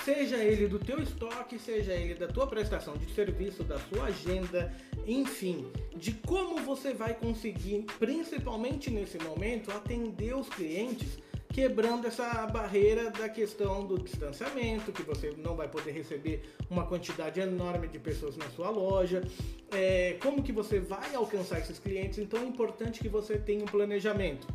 seja 0.04 0.37
ele 0.37 0.69
do 0.69 0.78
teu 0.78 1.02
estoque, 1.02 1.59
seja 1.59 1.92
ele 1.92 2.14
da 2.14 2.28
tua 2.28 2.47
prestação 2.47 2.97
de 2.97 3.12
serviço, 3.12 3.64
da 3.64 3.78
sua 3.80 4.04
agenda, 4.04 4.73
enfim, 5.04 5.71
de 5.97 6.12
como 6.12 6.62
você 6.62 6.95
vai 6.95 7.12
conseguir, 7.12 7.85
principalmente 7.99 8.88
nesse 8.88 9.19
momento, 9.19 9.71
atender 9.73 10.35
os 10.35 10.49
clientes 10.49 11.19
quebrando 11.52 12.07
essa 12.07 12.47
barreira 12.47 13.11
da 13.11 13.28
questão 13.28 13.85
do 13.85 13.99
distanciamento, 13.99 14.92
que 14.92 15.02
você 15.02 15.35
não 15.37 15.57
vai 15.57 15.69
poder 15.69 15.90
receber 15.90 16.42
uma 16.71 16.87
quantidade 16.87 17.40
enorme 17.40 17.88
de 17.88 17.99
pessoas 17.99 18.37
na 18.37 18.49
sua 18.50 18.71
loja, 18.71 19.23
é, 19.73 20.16
como 20.23 20.42
que 20.42 20.52
você 20.52 20.78
vai 20.78 21.14
alcançar 21.14 21.59
esses 21.59 21.78
clientes, 21.78 22.19
então 22.19 22.40
é 22.40 22.45
importante 22.45 23.00
que 23.00 23.09
você 23.09 23.37
tenha 23.37 23.62
um 23.62 23.66
planejamento. 23.66 24.47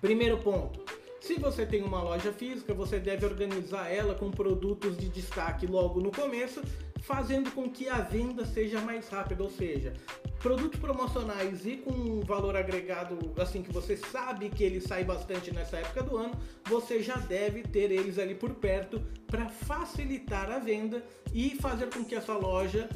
Primeiro 0.00 0.38
ponto, 0.38 0.80
se 1.20 1.34
você 1.34 1.66
tem 1.66 1.82
uma 1.82 2.02
loja 2.02 2.32
física, 2.32 2.72
você 2.72 2.98
deve 2.98 3.26
organizar 3.26 3.90
ela 3.92 4.14
com 4.14 4.30
produtos 4.30 4.96
de 4.96 5.10
destaque 5.10 5.66
logo 5.66 6.00
no 6.00 6.10
começo, 6.10 6.62
fazendo 7.08 7.50
com 7.52 7.70
que 7.70 7.88
a 7.88 8.00
venda 8.00 8.44
seja 8.44 8.82
mais 8.82 9.08
rápida, 9.08 9.42
ou 9.42 9.48
seja, 9.48 9.94
produtos 10.40 10.78
promocionais 10.78 11.64
e 11.64 11.78
com 11.78 12.20
valor 12.20 12.54
agregado, 12.54 13.32
assim 13.40 13.62
que 13.62 13.72
você 13.72 13.96
sabe 13.96 14.50
que 14.50 14.62
ele 14.62 14.78
sai 14.78 15.04
bastante 15.04 15.50
nessa 15.50 15.78
época 15.78 16.02
do 16.02 16.18
ano, 16.18 16.38
você 16.66 17.02
já 17.02 17.16
deve 17.16 17.62
ter 17.62 17.90
eles 17.90 18.18
ali 18.18 18.34
por 18.34 18.50
perto 18.50 19.00
para 19.26 19.48
facilitar 19.48 20.50
a 20.50 20.58
venda 20.58 21.02
e 21.32 21.56
fazer 21.62 21.88
com 21.88 22.04
que 22.04 22.14
essa 22.14 22.34
loja 22.34 22.90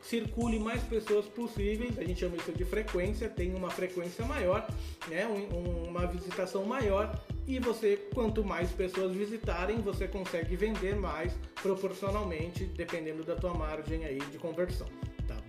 circule 0.00 0.58
mais 0.58 0.82
pessoas 0.84 1.26
possíveis, 1.26 1.98
a 1.98 2.02
gente 2.04 2.18
chama 2.18 2.36
isso 2.36 2.52
de 2.52 2.64
frequência, 2.64 3.28
tem 3.28 3.54
uma 3.54 3.68
frequência 3.68 4.24
maior, 4.24 4.66
né, 5.06 5.26
um, 5.26 5.90
uma 5.90 6.06
visitação 6.06 6.64
maior 6.64 7.14
e 7.56 7.58
você, 7.58 7.96
quanto 8.14 8.44
mais 8.44 8.70
pessoas 8.70 9.12
visitarem, 9.12 9.78
você 9.80 10.06
consegue 10.06 10.56
vender 10.56 10.94
mais 10.94 11.32
proporcionalmente, 11.62 12.64
dependendo 12.64 13.24
da 13.24 13.36
tua 13.36 13.54
margem 13.54 14.04
aí 14.04 14.18
de 14.18 14.38
conversão 14.38 14.86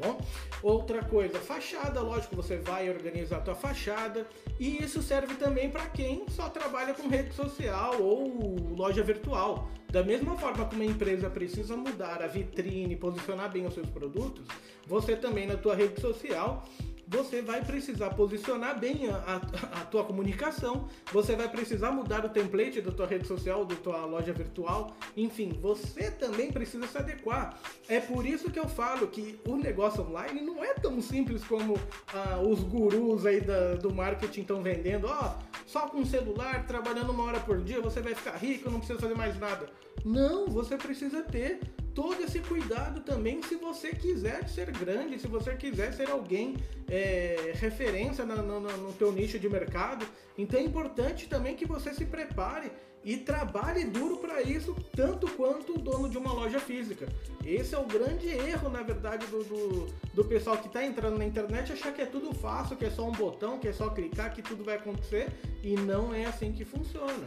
bom? 0.02 0.20
Outra 0.64 1.04
coisa, 1.04 1.40
fachada, 1.40 2.02
lógico, 2.02 2.36
você 2.36 2.58
vai 2.58 2.90
organizar 2.90 3.38
a 3.38 3.42
tua 3.42 3.56
fachada 3.56 4.28
e 4.60 4.84
isso 4.84 5.02
serve 5.02 5.36
também 5.36 5.70
para 5.70 5.86
quem 5.88 6.26
só 6.30 6.50
trabalha 6.50 6.94
com 6.94 7.08
rede 7.08 7.34
social 7.34 8.02
ou 8.02 8.76
loja 8.76 9.04
virtual. 9.04 9.70
Da 9.90 10.04
mesma 10.04 10.38
forma 10.38 10.66
que 10.66 10.76
uma 10.76 10.86
empresa 10.86 11.30
precisa 11.30 11.76
mudar 11.76 12.22
a 12.24 12.28
vitrine, 12.28 12.96
posicionar 12.96 13.52
bem 13.52 13.66
os 13.66 13.74
seus 13.74 13.90
produtos, 13.90 14.48
você 14.88 15.16
também 15.16 15.46
na 15.46 15.58
tua 15.58 15.76
rede 15.76 16.00
social 16.00 16.66
você 17.12 17.42
vai 17.42 17.62
precisar 17.62 18.12
posicionar 18.12 18.80
bem 18.80 19.10
a, 19.10 19.16
a, 19.18 19.82
a, 19.82 19.86
tua 19.86 20.06
comunicação, 20.06 20.88
você 21.12 21.36
vai 21.36 21.50
precisar 21.50 21.92
mudar 21.92 22.24
o 22.26 22.30
template 22.30 22.80
da 22.80 22.90
tua 22.90 23.06
rede 23.06 23.28
social, 23.28 23.66
da 23.66 23.76
tua 23.76 24.06
loja 24.06 24.32
virtual, 24.32 24.96
enfim, 25.16 25.60
você 25.62 26.10
também 26.10 26.54
precisa 26.54 26.88
se 26.88 26.98
adequar. 26.98 27.60
É 27.90 28.00
por 28.00 28.26
isso 28.26 28.50
que 28.50 28.58
eu 28.58 28.68
falo 28.68 29.08
que 29.08 29.38
o 29.46 29.58
negócio 29.58 30.04
online 30.04 30.40
não 30.40 30.64
é 30.64 30.74
tão 30.74 31.02
simples 31.02 31.44
como 31.44 31.78
ah, 32.14 32.40
os 32.40 32.64
gurus 32.64 33.26
aí 33.26 33.42
da, 33.42 33.76
do 33.76 33.94
marketing 33.94 34.42
estão 34.42 34.62
vendendo, 34.64 35.08
ó, 35.08 35.36
oh, 35.36 35.52
só 35.68 35.90
com 35.90 36.06
celular, 36.06 36.66
trabalhando 36.66 37.12
uma 37.12 37.24
hora 37.24 37.42
por 37.42 37.60
dia, 37.62 37.82
você 37.82 38.00
vai 38.00 38.16
ficar 38.16 38.38
rico, 38.38 38.72
não 38.72 38.80
precisa 38.80 38.98
fazer 39.00 39.16
mais 39.16 39.38
nada. 39.38 39.70
Não, 40.04 40.48
você 40.48 40.78
precisa 40.78 41.22
ter 41.22 41.60
todo 41.94 42.22
esse 42.24 42.40
cuidado 42.40 43.02
também 43.02 43.42
se 43.44 43.56
você 43.56 43.90
quiser 43.90 44.48
ser 44.48 44.72
grande, 44.72 45.20
se 45.20 45.28
você 45.28 45.56
quiser 45.56 45.94
ser 45.94 46.10
alguém 46.10 46.56
é, 46.90 47.52
referência 47.56 48.26
no, 48.26 48.94
teu 48.94 49.12
nicho 49.12 49.38
de 49.38 49.50
mercado. 49.50 50.06
Então 50.38 50.60
é 50.60 50.64
importante 50.64 51.28
também 51.28 51.56
que 51.56 51.66
você 51.66 51.94
se 51.94 52.06
prepare 52.06 52.72
e 53.04 53.18
trabalhe 53.18 53.86
duro 53.86 54.18
para 54.18 54.42
isso, 54.42 54.76
tanto 54.96 55.28
quanto 55.32 55.74
o 55.74 55.78
dono 55.78 56.08
de 56.10 56.18
uma 56.18 56.32
loja 56.32 56.60
física. 56.60 57.08
Esse 57.44 57.74
é 57.74 57.80
o 57.80 57.86
grande 57.86 58.28
erro, 58.28 58.70
na 58.70 58.84
verdade, 58.84 59.26
do, 59.28 59.44
do, 59.44 59.88
do 60.14 60.26
pessoal 60.26 60.58
que 60.58 60.68
está 60.68 60.86
entrando 60.86 61.18
na 61.18 61.26
internet, 61.26 61.72
achar 61.72 61.92
que 61.92 62.02
é 62.02 62.06
tudo 62.06 62.34
fácil, 62.34 62.76
que 62.76 62.86
é 62.86 62.90
só 62.90 63.08
um 63.08 63.12
botão, 63.12 63.58
que 63.58 63.68
é 63.68 63.74
só 63.74 63.90
clicar, 63.90 64.34
que 64.34 64.42
tudo 64.42 64.64
vai 64.64 64.76
acontecer, 64.76 65.30
e 65.64 65.76
não 65.76 66.14
é 66.14 66.26
assim 66.26 66.52
que 66.52 66.64
funciona. 66.64 67.26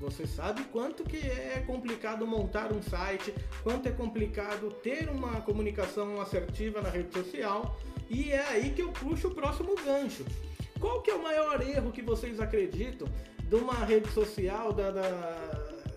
Você 0.00 0.26
sabe 0.26 0.62
quanto 0.64 1.02
que 1.02 1.16
é 1.16 1.64
complicado 1.66 2.24
montar 2.24 2.72
um 2.72 2.80
site, 2.80 3.34
quanto 3.64 3.88
é 3.88 3.90
complicado 3.90 4.70
ter 4.82 5.08
uma 5.08 5.40
comunicação 5.40 6.20
assertiva 6.20 6.80
na 6.80 6.88
rede 6.88 7.12
social, 7.12 7.76
e 8.08 8.30
é 8.30 8.46
aí 8.50 8.70
que 8.70 8.82
eu 8.82 8.92
puxo 8.92 9.28
o 9.28 9.34
próximo 9.34 9.74
gancho. 9.84 10.24
Qual 10.78 11.02
que 11.02 11.10
é 11.10 11.14
o 11.14 11.22
maior 11.22 11.60
erro 11.60 11.90
que 11.90 12.00
vocês 12.00 12.38
acreditam 12.38 13.08
de 13.48 13.54
uma 13.54 13.84
rede 13.84 14.08
social, 14.10 14.72
da, 14.72 14.90
da, 14.90 15.50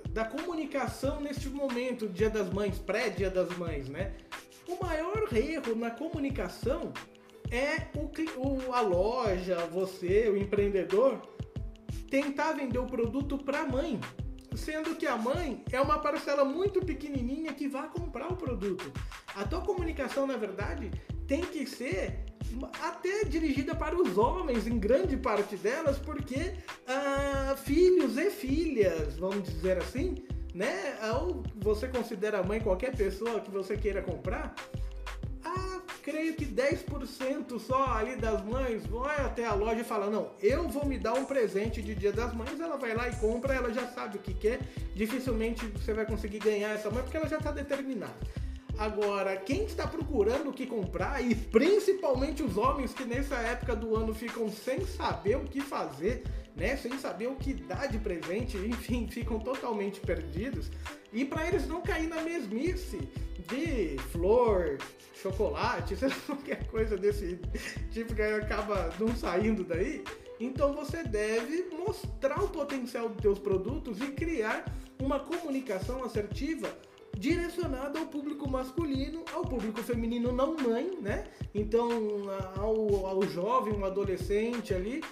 da 0.10 0.25
comunicação 0.25 1.20
neste 1.20 1.50
momento, 1.50 2.08
Dia 2.08 2.29
das 2.29 2.50
Mães, 2.50 2.79
pré-Dia 2.79 3.29
das 3.29 3.55
Mães, 3.58 3.89
né? 3.89 4.13
O 4.67 4.81
maior 4.81 5.27
erro 5.34 5.75
na 5.75 5.91
comunicação 5.91 6.93
é 7.51 7.88
o, 7.98 8.10
o, 8.39 8.74
a 8.74 8.79
loja, 8.79 9.58
você, 9.67 10.29
o 10.29 10.38
empreendedor, 10.38 11.22
tentar 12.10 12.53
vender 12.53 12.79
o 12.79 12.86
produto 12.86 13.38
para 13.38 13.62
a 13.62 13.67
mãe, 13.67 14.00
sendo 14.55 14.96
que 14.96 15.05
a 15.05 15.17
mãe 15.17 15.62
é 15.72 15.81
uma 15.81 16.00
parcela 16.00 16.46
muito 16.46 16.79
pequenininha 16.79 17.53
que 17.53 17.67
vai 17.67 17.89
comprar 17.89 18.31
o 18.31 18.38
produto. 18.38 18.91
A 19.36 19.43
tua 19.43 19.60
comunicação, 19.62 20.25
na 20.25 20.38
verdade, 20.38 20.89
tem 21.27 21.41
que 21.41 21.65
ser 21.65 22.30
até 22.81 23.24
dirigida 23.25 23.75
para 23.75 23.95
os 23.95 24.17
homens, 24.17 24.67
em 24.67 24.77
grande 24.79 25.17
parte 25.17 25.55
delas, 25.55 25.98
porque 25.98 26.53
ah, 26.88 27.55
filhos 27.63 28.17
e 28.17 28.29
filhas, 28.29 29.17
vamos 29.17 29.43
dizer 29.43 29.77
assim, 29.77 30.24
né? 30.53 30.98
Ou 31.15 31.43
você 31.55 31.88
considera 31.88 32.43
mãe 32.43 32.60
qualquer 32.60 32.95
pessoa 32.95 33.39
que 33.39 33.51
você 33.51 33.77
queira 33.77 34.01
comprar, 34.01 34.55
creio 36.01 36.36
que 36.36 36.45
10% 36.45 37.60
só 37.60 37.93
ali 37.93 38.15
das 38.15 38.43
mães 38.43 38.86
vai 38.86 39.17
até 39.21 39.45
a 39.45 39.53
loja 39.53 39.81
e 39.81 39.83
fala: 39.83 40.10
Não, 40.10 40.31
eu 40.41 40.67
vou 40.67 40.86
me 40.86 40.98
dar 40.98 41.13
um 41.13 41.25
presente 41.25 41.81
de 41.81 41.95
Dia 41.95 42.12
das 42.12 42.33
Mães. 42.33 42.60
Ela 42.60 42.77
vai 42.77 42.93
lá 42.93 43.07
e 43.07 43.15
compra, 43.15 43.53
ela 43.53 43.71
já 43.71 43.88
sabe 43.88 44.17
o 44.17 44.21
que 44.21 44.33
quer. 44.33 44.60
Dificilmente 44.95 45.65
você 45.67 45.93
vai 45.93 46.05
conseguir 46.05 46.39
ganhar 46.39 46.69
essa 46.69 46.89
mãe 46.89 47.01
porque 47.01 47.17
ela 47.17 47.27
já 47.27 47.38
está 47.38 47.51
determinada. 47.51 48.15
Agora, 48.77 49.37
quem 49.37 49.65
está 49.65 49.87
procurando 49.87 50.49
o 50.49 50.53
que 50.53 50.65
comprar, 50.65 51.23
e 51.23 51.35
principalmente 51.35 52.41
os 52.41 52.57
homens 52.57 52.93
que 52.93 53.05
nessa 53.05 53.35
época 53.35 53.75
do 53.75 53.95
ano 53.95 54.13
ficam 54.13 54.49
sem 54.49 54.85
saber 54.85 55.37
o 55.37 55.45
que 55.45 55.61
fazer, 55.61 56.23
né? 56.55 56.75
Sem 56.77 56.97
saber 56.97 57.27
o 57.27 57.35
que 57.35 57.53
dar 57.53 57.87
de 57.87 57.99
presente, 57.99 58.57
enfim, 58.65 59.07
ficam 59.07 59.39
totalmente 59.39 59.99
perdidos. 59.99 60.71
E 61.13 61.25
para 61.25 61.47
eles 61.47 61.67
não 61.67 61.81
cair 61.81 62.07
na 62.07 62.21
mesmice 62.21 62.97
de 63.47 63.97
flor, 64.11 64.77
chocolate, 65.21 65.95
sei 65.97 66.07
lá, 66.07 66.15
qualquer 66.25 66.67
coisa 66.67 66.97
desse 66.97 67.39
tipo 67.91 68.15
que 68.15 68.21
acaba 68.21 68.89
não 68.99 69.15
saindo 69.15 69.63
daí. 69.63 70.03
Então 70.39 70.73
você 70.73 71.03
deve 71.03 71.67
mostrar 71.77 72.41
o 72.43 72.49
potencial 72.49 73.09
dos 73.09 73.21
seus 73.21 73.37
produtos 73.37 74.01
e 74.01 74.07
criar 74.07 74.65
uma 74.99 75.19
comunicação 75.19 76.03
assertiva 76.03 76.67
direcionada 77.17 77.99
ao 77.99 78.05
público 78.07 78.49
masculino, 78.49 79.23
ao 79.33 79.43
público 79.43 79.81
feminino 79.81 80.31
não 80.31 80.55
mãe, 80.55 80.97
né? 81.01 81.25
Então 81.53 81.89
ao, 82.55 83.05
ao 83.05 83.21
jovem, 83.23 83.73
um 83.73 83.85
adolescente 83.85 84.73
ali, 84.73 85.03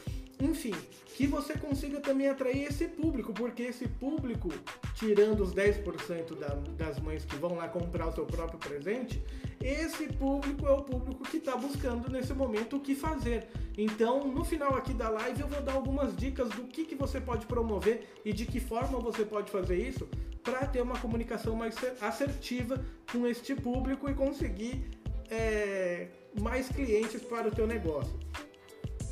enfim, 0.41 0.73
que 1.15 1.27
você 1.27 1.53
consiga 1.57 1.99
também 1.99 2.29
atrair 2.29 2.63
esse 2.63 2.87
público, 2.87 3.33
porque 3.33 3.63
esse 3.63 3.87
público, 3.87 4.49
tirando 4.95 5.41
os 5.41 5.53
10% 5.53 6.33
da, 6.37 6.47
das 6.77 6.97
mães 6.99 7.25
que 7.25 7.35
vão 7.35 7.55
lá 7.55 7.67
comprar 7.67 8.07
o 8.07 8.13
seu 8.13 8.25
próprio 8.25 8.57
presente, 8.57 9.21
esse 9.61 10.07
público 10.07 10.65
é 10.65 10.71
o 10.71 10.81
público 10.81 11.23
que 11.23 11.37
está 11.37 11.57
buscando 11.57 12.09
nesse 12.09 12.33
momento 12.33 12.77
o 12.77 12.79
que 12.79 12.95
fazer. 12.95 13.47
Então, 13.77 14.25
no 14.27 14.45
final 14.45 14.75
aqui 14.75 14.93
da 14.93 15.09
live, 15.09 15.41
eu 15.41 15.47
vou 15.47 15.61
dar 15.61 15.73
algumas 15.73 16.15
dicas 16.15 16.47
do 16.49 16.63
que, 16.63 16.85
que 16.85 16.95
você 16.95 17.19
pode 17.19 17.45
promover 17.45 18.07
e 18.23 18.31
de 18.31 18.45
que 18.45 18.61
forma 18.61 18.97
você 18.99 19.25
pode 19.25 19.51
fazer 19.51 19.75
isso 19.75 20.07
para 20.41 20.65
ter 20.67 20.81
uma 20.81 20.97
comunicação 20.99 21.53
mais 21.53 21.75
assertiva 22.01 22.81
com 23.11 23.27
este 23.27 23.53
público 23.53 24.09
e 24.09 24.13
conseguir 24.13 24.89
é, 25.29 26.07
mais 26.39 26.69
clientes 26.69 27.21
para 27.21 27.49
o 27.49 27.51
teu 27.51 27.67
negócio. 27.67 28.17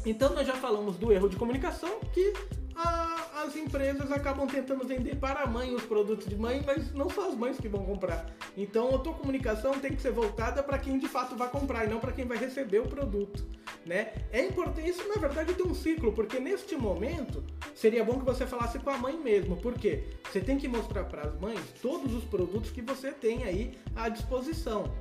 Então 0.06 0.34
nós 0.34 0.48
já 0.48 0.56
falamos 0.56 0.98
do 0.98 1.12
erro 1.12 1.30
de 1.30 1.36
comunicação 1.36 2.00
que 2.14 2.34
a, 2.78 3.44
as 3.44 3.56
empresas 3.56 4.12
acabam 4.12 4.48
tentando 4.48 4.86
vender 4.86 5.16
para 5.16 5.42
a 5.42 5.48
mãe 5.48 5.74
os 5.74 5.84
produtos 5.84 6.28
de 6.28 6.36
mãe, 6.36 6.62
mas 6.66 6.94
não 6.94 7.10
são 7.10 7.30
as 7.30 7.36
mães 7.36 7.58
que 7.58 7.68
vão 7.68 7.84
comprar. 7.84 8.26
Então 8.56 8.94
a 8.94 9.00
tua 9.00 9.14
comunicação 9.14 9.74
tem 9.80 9.94
que 9.94 10.02
ser 10.02 10.12
voltada 10.12 10.62
para 10.62 10.78
quem 10.78 11.00
de 11.00 11.08
fato 11.08 11.36
vai 11.36 11.50
comprar 11.50 11.86
e 11.86 11.90
não 11.90 12.00
para 12.00 12.12
quem 12.12 12.26
vai 12.26 12.38
receber 12.38 12.80
o 12.80 12.88
produto, 12.88 13.44
né? 13.86 14.14
É 14.32 14.46
importante 14.46 14.88
isso 14.88 15.08
na 15.08 15.16
verdade 15.16 15.56
tem 15.56 15.66
um 15.66 15.74
ciclo, 15.74 16.14
porque 16.14 16.40
neste 16.40 16.76
momento 16.76 17.44
seria 17.74 18.04
bom 18.04 18.20
que 18.20 18.26
você 18.26 18.46
falasse 18.46 18.78
com 18.78 18.92
a 18.92 18.98
mãe 18.98 19.18
mesmo, 19.18 19.58
porque 19.58 20.04
você 20.24 20.40
tem 20.40 20.58
que 20.58 20.68
mostrar 20.68 21.06
para 21.06 21.24
as 21.24 21.40
mães 21.40 21.60
todos 21.82 22.14
os 22.14 22.24
produtos 22.26 22.70
que 22.70 22.82
você 22.82 23.12
tem 23.12 23.44
aí 23.44 23.78
à 23.96 24.08
disposição. 24.08 24.92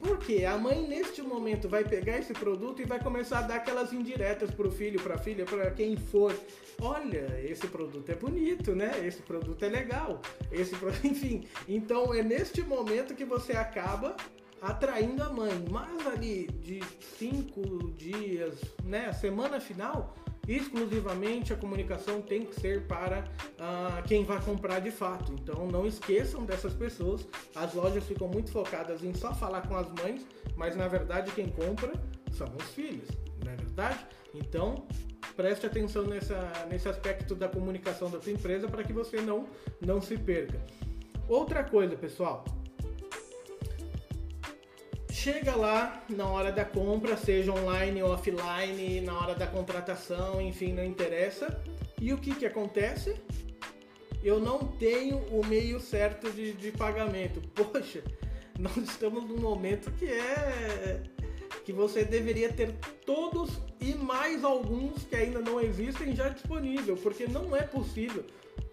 Porque 0.00 0.44
a 0.44 0.56
mãe 0.56 0.86
neste 0.86 1.22
momento 1.22 1.68
vai 1.68 1.84
pegar 1.84 2.18
esse 2.18 2.32
produto 2.32 2.80
e 2.80 2.84
vai 2.84 3.02
começar 3.02 3.40
a 3.40 3.42
dar 3.42 3.56
aquelas 3.56 3.92
indiretas 3.92 4.50
pro 4.50 4.70
filho, 4.70 5.00
pra 5.00 5.18
filha, 5.18 5.44
para 5.44 5.70
quem 5.72 5.96
for. 5.96 6.34
Olha, 6.80 7.40
esse 7.44 7.66
produto 7.66 8.08
é 8.10 8.14
bonito, 8.14 8.74
né? 8.74 8.92
Esse 9.04 9.22
produto 9.22 9.64
é 9.64 9.68
legal. 9.68 10.20
Esse, 10.52 10.74
enfim, 11.04 11.46
então 11.66 12.14
é 12.14 12.22
neste 12.22 12.62
momento 12.62 13.14
que 13.14 13.24
você 13.24 13.52
acaba 13.52 14.16
atraindo 14.62 15.22
a 15.22 15.30
mãe. 15.30 15.64
Mas 15.70 16.06
ali 16.06 16.46
de 16.60 16.80
cinco 17.18 17.90
dias, 17.96 18.60
né, 18.84 19.12
semana 19.12 19.60
final, 19.60 20.14
exclusivamente 20.48 21.52
a 21.52 21.56
comunicação 21.56 22.22
tem 22.22 22.46
que 22.46 22.58
ser 22.58 22.86
para 22.86 23.20
uh, 23.20 24.02
quem 24.08 24.24
vai 24.24 24.40
comprar 24.40 24.80
de 24.80 24.90
fato. 24.90 25.32
Então 25.32 25.66
não 25.66 25.86
esqueçam 25.86 26.44
dessas 26.44 26.72
pessoas. 26.72 27.28
As 27.54 27.74
lojas 27.74 28.04
ficam 28.04 28.26
muito 28.26 28.50
focadas 28.50 29.04
em 29.04 29.12
só 29.12 29.34
falar 29.34 29.68
com 29.68 29.76
as 29.76 29.88
mães, 29.90 30.26
mas 30.56 30.74
na 30.74 30.88
verdade 30.88 31.30
quem 31.32 31.48
compra 31.48 31.92
são 32.32 32.48
os 32.56 32.70
filhos, 32.70 33.08
não 33.44 33.52
é 33.52 33.56
verdade? 33.56 33.98
Então 34.34 34.86
preste 35.36 35.66
atenção 35.66 36.04
nessa, 36.04 36.66
nesse 36.68 36.88
aspecto 36.88 37.34
da 37.34 37.48
comunicação 37.48 38.10
da 38.10 38.20
sua 38.20 38.32
empresa 38.32 38.66
para 38.68 38.82
que 38.82 38.92
você 38.92 39.20
não, 39.20 39.46
não 39.80 40.00
se 40.00 40.16
perca. 40.16 40.60
Outra 41.28 41.62
coisa, 41.62 41.94
pessoal, 41.94 42.44
chega 45.18 45.56
lá 45.56 46.00
na 46.08 46.28
hora 46.28 46.52
da 46.52 46.64
compra, 46.64 47.16
seja 47.16 47.50
online 47.52 48.00
ou 48.02 48.12
offline, 48.12 49.00
na 49.00 49.18
hora 49.18 49.34
da 49.34 49.48
contratação, 49.48 50.40
enfim, 50.40 50.72
não 50.72 50.84
interessa. 50.84 51.60
E 52.00 52.12
o 52.12 52.18
que, 52.18 52.36
que 52.36 52.46
acontece? 52.46 53.16
Eu 54.22 54.38
não 54.38 54.60
tenho 54.60 55.18
o 55.32 55.44
meio 55.44 55.80
certo 55.80 56.30
de, 56.30 56.52
de 56.52 56.70
pagamento. 56.70 57.42
Poxa, 57.52 58.02
nós 58.56 58.76
estamos 58.76 59.24
num 59.24 59.38
momento 59.38 59.90
que 59.92 60.06
é 60.06 61.02
que 61.64 61.72
você 61.72 62.04
deveria 62.04 62.52
ter 62.52 62.72
todos 63.04 63.50
e 63.80 63.94
mais 63.94 64.44
alguns 64.44 65.02
que 65.02 65.16
ainda 65.16 65.40
não 65.40 65.60
existem 65.60 66.14
já 66.14 66.28
disponível, 66.28 66.96
porque 66.96 67.26
não 67.26 67.56
é 67.56 67.62
possível 67.62 68.24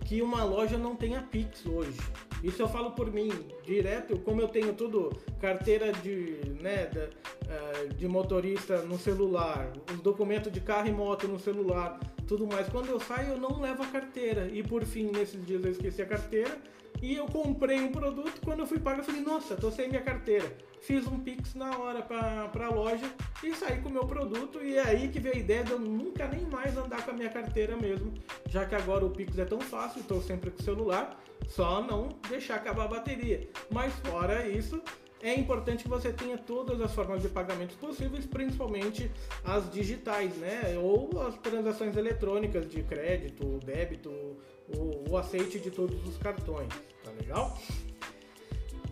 que 0.05 0.21
uma 0.21 0.43
loja 0.43 0.77
não 0.77 0.95
tenha 0.95 1.21
Pix 1.21 1.65
hoje. 1.65 1.99
Isso 2.43 2.61
eu 2.61 2.67
falo 2.67 2.91
por 2.91 3.11
mim, 3.11 3.31
direto, 3.63 4.19
como 4.19 4.39
eu 4.39 4.47
tenho 4.47 4.71
tudo, 4.73 5.11
carteira 5.39 5.91
de, 5.91 6.37
né, 6.61 6.85
de, 6.85 6.99
eh, 6.99 7.87
de 7.97 8.07
motorista 8.07 8.83
no 8.83 8.99
celular, 8.99 9.73
os 9.91 9.99
documentos 10.01 10.51
de 10.51 10.61
carro 10.61 10.87
e 10.87 10.91
moto 10.91 11.27
no 11.27 11.39
celular, 11.39 11.99
tudo 12.27 12.45
mais. 12.47 12.67
Quando 12.69 12.89
eu 12.89 12.99
saio, 12.99 13.33
eu 13.33 13.37
não 13.39 13.59
levo 13.59 13.83
a 13.83 13.87
carteira. 13.87 14.47
E 14.47 14.63
por 14.63 14.83
fim, 14.83 15.11
nesses 15.11 15.43
dias 15.45 15.63
eu 15.63 15.71
esqueci 15.71 16.01
a 16.01 16.05
carteira 16.05 16.57
e 17.01 17.15
eu 17.15 17.25
comprei 17.25 17.81
um 17.81 17.91
produto. 17.91 18.41
Quando 18.43 18.59
eu 18.59 18.67
fui 18.67 18.79
pagar, 18.79 18.99
eu 18.99 19.03
falei, 19.03 19.21
nossa, 19.21 19.55
tô 19.55 19.71
sem 19.71 19.89
minha 19.89 20.01
carteira. 20.01 20.55
Fiz 20.81 21.07
um 21.07 21.19
Pix 21.19 21.55
na 21.55 21.77
hora 21.77 22.01
pra, 22.01 22.47
pra 22.49 22.69
loja 22.69 23.05
e 23.43 23.53
saí 23.55 23.81
com 23.81 23.89
o 23.89 23.91
meu 23.91 24.05
produto. 24.05 24.61
E 24.61 24.77
é 24.77 24.81
aí 24.81 25.07
que 25.07 25.19
veio 25.19 25.35
a 25.35 25.39
ideia 25.39 25.63
de 25.63 25.71
eu 25.71 25.79
nunca 25.79 26.27
nem 26.27 26.45
mais 26.45 26.77
andar 26.77 27.03
com 27.03 27.11
a 27.11 27.13
minha 27.13 27.29
carteira 27.29 27.75
mesmo. 27.75 28.13
Já 28.47 28.65
que 28.65 28.75
agora 28.75 29.05
o 29.05 29.09
Pix 29.09 29.37
é 29.39 29.45
tão 29.45 29.59
fácil, 29.59 30.01
estou 30.01 30.21
sempre 30.21 30.51
com 30.51 30.59
o 30.59 30.63
celular. 30.63 31.19
Só 31.47 31.81
não 31.81 32.09
deixar 32.29 32.55
acabar 32.55 32.85
a 32.85 32.87
bateria. 32.87 33.49
Mas 33.71 33.93
fora 33.99 34.47
isso, 34.47 34.81
é 35.29 35.39
importante 35.39 35.83
que 35.83 35.89
você 35.89 36.13
tenha 36.13 36.37
todas 36.37 36.79
as 36.79 36.93
formas 36.93 37.21
de 37.21 37.29
pagamentos 37.29 37.75
possíveis, 37.75 38.25
principalmente 38.25 39.11
as 39.43 39.71
digitais, 39.71 40.35
né? 40.37 40.77
Ou 40.79 41.21
as 41.21 41.35
transações 41.37 41.97
eletrônicas 41.97 42.69
de 42.69 42.83
crédito, 42.83 43.59
débito, 43.65 44.09
o, 44.09 45.09
o 45.09 45.17
aceite 45.17 45.59
de 45.59 45.71
todos 45.71 46.07
os 46.07 46.17
cartões, 46.17 46.69
tá 47.03 47.11
legal? 47.19 47.57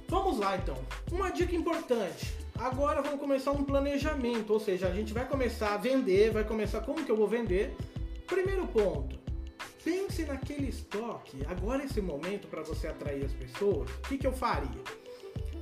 Vamos 0.07 0.39
lá 0.39 0.57
então. 0.57 0.77
Uma 1.11 1.29
dica 1.29 1.55
importante. 1.55 2.33
Agora 2.57 3.01
vamos 3.01 3.19
começar 3.19 3.51
um 3.51 3.63
planejamento, 3.63 4.53
ou 4.53 4.59
seja, 4.59 4.87
a 4.87 4.91
gente 4.91 5.13
vai 5.13 5.27
começar 5.27 5.75
a 5.75 5.77
vender, 5.77 6.31
vai 6.31 6.43
começar 6.43 6.81
como 6.81 7.05
que 7.05 7.11
eu 7.11 7.17
vou 7.17 7.27
vender. 7.27 7.75
Primeiro 8.25 8.65
ponto, 8.67 9.19
pense 9.83 10.23
naquele 10.23 10.69
estoque. 10.69 11.45
Agora 11.47 11.83
é 11.83 11.85
esse 11.85 12.01
momento 12.01 12.47
para 12.47 12.63
você 12.63 12.87
atrair 12.87 13.23
as 13.23 13.33
pessoas. 13.33 13.89
O 13.89 14.01
que, 14.01 14.17
que 14.17 14.25
eu 14.25 14.33
faria? 14.33 15.02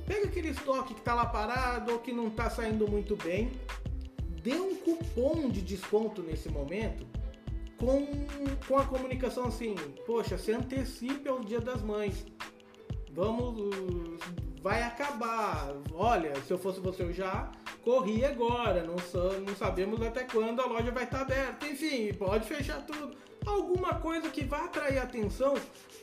Pega 0.06 0.26
aquele 0.26 0.48
estoque 0.48 0.94
que 0.94 1.00
está 1.00 1.14
lá 1.14 1.26
parado 1.26 1.92
ou 1.92 1.98
que 1.98 2.12
não 2.12 2.28
está 2.28 2.50
saindo 2.50 2.88
muito 2.88 3.16
bem, 3.16 3.52
dê 4.42 4.54
um 4.54 4.74
cupom 4.76 5.48
de 5.48 5.62
desconto 5.62 6.22
nesse 6.22 6.48
momento 6.48 7.06
com, 7.82 8.06
com 8.66 8.78
a 8.78 8.84
comunicação 8.84 9.46
assim, 9.46 9.74
poxa, 10.06 10.38
se 10.38 10.52
antecipe 10.52 11.28
ao 11.28 11.40
dia 11.40 11.60
das 11.60 11.82
mães. 11.82 12.24
Vamos. 13.12 13.74
Vai 14.62 14.82
acabar. 14.84 15.74
Olha, 15.92 16.34
se 16.42 16.52
eu 16.52 16.58
fosse 16.58 16.78
você 16.80 17.02
eu 17.02 17.12
já 17.12 17.50
corri 17.84 18.24
agora. 18.24 18.84
Não, 18.84 18.94
não 19.40 19.56
sabemos 19.56 20.00
até 20.00 20.22
quando 20.22 20.60
a 20.60 20.66
loja 20.66 20.92
vai 20.92 21.04
estar 21.04 21.22
aberta. 21.22 21.66
Enfim, 21.66 22.14
pode 22.14 22.46
fechar 22.46 22.86
tudo. 22.86 23.16
Alguma 23.44 23.94
coisa 23.94 24.28
que 24.28 24.44
vai 24.44 24.64
atrair 24.64 24.98
atenção 24.98 25.54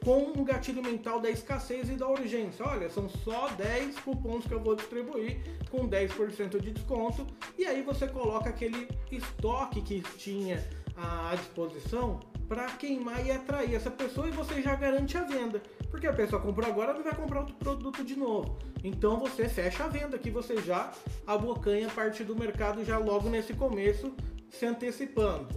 com 0.04 0.34
um 0.36 0.44
gatilho 0.44 0.84
mental 0.84 1.20
da 1.20 1.30
escassez 1.30 1.90
e 1.90 1.94
da 1.94 2.08
urgência. 2.08 2.66
Olha, 2.66 2.90
são 2.90 3.10
só 3.10 3.50
10 3.50 4.00
cupons 4.00 4.46
que 4.46 4.54
eu 4.54 4.60
vou 4.60 4.76
distribuir 4.76 5.42
com 5.70 5.88
10% 5.88 6.60
de 6.60 6.72
desconto. 6.72 7.26
E 7.58 7.66
aí 7.66 7.82
você 7.82 8.08
coloca 8.08 8.50
aquele 8.50 8.88
estoque 9.12 9.82
que 9.82 10.02
tinha 10.18 10.64
à 10.96 11.36
disposição 11.36 12.20
para 12.48 12.66
queimar 12.66 13.24
e 13.26 13.32
atrair 13.32 13.76
essa 13.76 13.92
pessoa 13.92 14.28
e 14.28 14.32
você 14.32 14.62
já 14.62 14.76
garante 14.76 15.16
a 15.18 15.24
venda. 15.24 15.62
Porque 15.92 16.08
a 16.08 16.14
pessoa 16.14 16.42
comprou 16.42 16.68
agora, 16.68 16.94
não 16.94 17.04
vai 17.04 17.16
comprar 17.16 17.42
outro 17.42 17.56
produto 17.56 18.04
de 18.04 18.16
novo. 18.16 18.58
Então 18.84 19.20
você 19.20 19.48
fecha 19.48 19.84
a 19.84 19.88
venda, 19.88 20.18
que 20.18 20.32
você 20.32 20.58
já 20.62 20.92
abocanha 21.28 21.88
a 21.88 21.92
parte 21.92 22.24
do 22.24 22.36
mercado 22.36 22.84
já 22.84 22.98
logo 22.98 23.30
nesse 23.30 23.54
começo, 23.54 24.14
se 24.52 24.66
antecipando. 24.66 25.48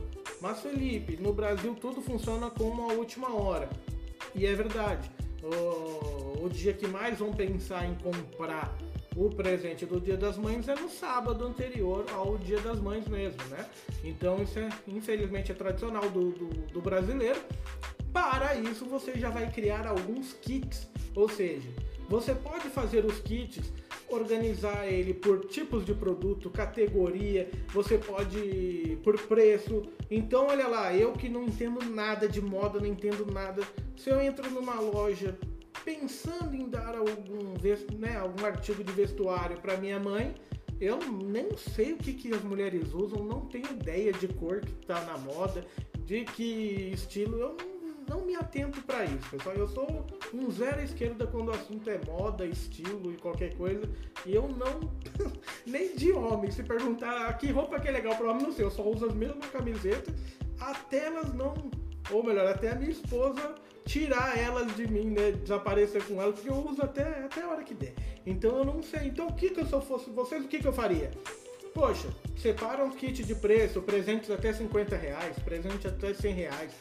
Mas 0.41 0.61
Felipe, 0.61 1.17
no 1.17 1.33
Brasil 1.33 1.75
tudo 1.75 2.01
funciona 2.01 2.51
com 2.51 2.65
uma 2.65 2.93
última 2.93 3.35
hora. 3.35 3.69
E 4.35 4.47
é 4.47 4.55
verdade. 4.55 5.11
O, 5.43 6.45
o 6.45 6.49
dia 6.49 6.73
que 6.73 6.87
mais 6.87 7.19
vão 7.19 7.33
pensar 7.33 7.87
em 7.87 7.95
comprar 7.97 8.77
o 9.17 9.29
presente 9.29 9.85
do 9.85 10.01
Dia 10.01 10.17
das 10.17 10.39
Mães 10.39 10.69
é 10.69 10.75
no 10.75 10.89
sábado 10.89 11.45
anterior 11.45 12.07
ao 12.13 12.39
Dia 12.39 12.61
das 12.61 12.81
Mães 12.81 13.07
mesmo, 13.07 13.43
né? 13.51 13.67
Então 14.03 14.43
isso 14.43 14.59
é, 14.59 14.69
infelizmente, 14.87 15.53
é 15.53 15.55
tradicional 15.55 16.09
do, 16.09 16.31
do, 16.31 16.49
do 16.73 16.81
brasileiro. 16.81 17.41
Para 18.13 18.55
isso 18.57 18.85
você 18.87 19.19
já 19.19 19.31
vai 19.31 19.51
criar 19.51 19.87
alguns 19.87 20.33
kits, 20.35 20.89
ou 21.15 21.29
seja, 21.29 21.69
você 22.13 22.35
pode 22.35 22.69
fazer 22.69 23.07
os 23.07 23.21
kits, 23.21 23.73
organizar 24.07 24.87
ele 24.87 25.15
por 25.15 25.47
tipos 25.47 25.83
de 25.83 25.95
produto, 25.95 26.51
categoria, 26.51 27.51
você 27.69 27.97
pode 27.97 28.99
por 29.03 29.19
preço. 29.19 29.83
Então 30.11 30.49
olha 30.49 30.69
lá, 30.69 30.95
eu 30.95 31.15
que 31.15 31.27
não 31.27 31.45
entendo 31.45 31.83
nada 31.83 32.29
de 32.29 32.43
moda, 32.43 32.79
não 32.79 32.87
entendo 32.87 33.25
nada, 33.33 33.63
se 33.97 34.11
eu 34.11 34.21
entro 34.21 34.51
numa 34.51 34.79
loja 34.79 35.39
pensando 35.87 36.55
em 36.55 36.69
dar 36.69 36.95
algum, 36.95 37.55
né, 37.99 38.19
algum 38.19 38.45
artigo 38.45 38.85
de 38.85 38.93
vestuário 38.93 39.59
para 39.59 39.79
minha 39.79 39.99
mãe. 39.99 40.35
Eu 40.79 40.99
nem 40.99 41.57
sei 41.57 41.95
o 41.95 41.97
que, 41.97 42.13
que 42.13 42.35
as 42.35 42.43
mulheres 42.43 42.93
usam, 42.93 43.25
não 43.25 43.47
tenho 43.47 43.71
ideia 43.71 44.13
de 44.13 44.29
cor 44.29 44.61
que 44.61 44.73
está 44.83 45.01
na 45.07 45.17
moda, 45.17 45.65
de 46.05 46.27
que 46.27 46.91
estilo. 46.93 47.39
Eu 47.39 47.57
não, 47.57 47.72
não 48.09 48.25
me 48.25 48.35
atento 48.35 48.81
para 48.83 49.05
isso, 49.05 49.31
pessoal. 49.31 49.55
Eu 49.55 49.69
sou 49.69 50.07
um 50.33 50.51
zero 50.51 50.83
esquerda 50.83 51.27
quando 51.27 51.49
o 51.49 51.53
assunto 51.53 51.89
é 51.89 52.01
moda, 52.07 52.47
estilo 52.47 53.13
e 53.13 53.17
qualquer 53.17 53.55
coisa. 53.57 53.89
E 54.27 54.35
eu 54.35 54.49
não. 54.49 54.93
nem 55.67 55.95
de 55.95 56.13
homem. 56.13 56.51
Se 56.51 56.63
perguntar 56.63 57.29
ah, 57.29 57.33
que 57.33 57.51
roupa 57.51 57.81
que 57.81 57.89
é 57.89 57.91
legal 57.91 58.17
para 58.17 58.31
homem, 58.31 58.45
não 58.45 58.53
sei. 58.53 58.65
Eu 58.65 58.71
só 58.71 58.83
uso 58.83 59.07
as 59.07 59.15
mesmas 59.15 59.47
camisetas. 59.51 60.15
Até 60.61 61.07
elas 61.07 61.33
não. 61.33 61.55
Ou 62.11 62.23
melhor, 62.23 62.47
até 62.47 62.71
a 62.71 62.75
minha 62.75 62.91
esposa 62.91 63.55
tirar 63.85 64.39
elas 64.39 64.75
de 64.77 64.87
mim, 64.87 65.11
né? 65.11 65.33
Desaparecer 65.33 66.05
com 66.05 66.21
elas, 66.21 66.35
porque 66.37 66.51
eu 66.51 66.67
uso 66.69 66.83
até, 66.83 67.03
até 67.03 67.43
a 67.43 67.49
hora 67.49 67.63
que 67.63 67.75
der. 67.75 67.95
Então 68.25 68.59
eu 68.59 68.65
não 68.65 68.83
sei. 68.83 69.09
Então 69.09 69.29
o 69.29 69.35
que, 69.35 69.51
que 69.51 69.61
eu, 69.61 69.67
se 69.67 69.73
eu 69.73 69.81
fosse 69.81 70.11
vocês, 70.11 70.45
o 70.45 70.49
que, 70.49 70.59
que 70.59 70.67
eu 70.67 70.73
faria? 70.73 71.11
Poxa, 71.75 72.09
separa 72.37 72.85
um 72.85 72.91
kit 72.91 73.25
de 73.25 73.35
preço, 73.35 73.81
presentes 73.81 74.31
até 74.31 74.53
50 74.53 74.95
reais, 74.95 75.39
presente 75.39 75.89
até 75.89 76.13
100 76.13 76.35
reais, 76.35 76.73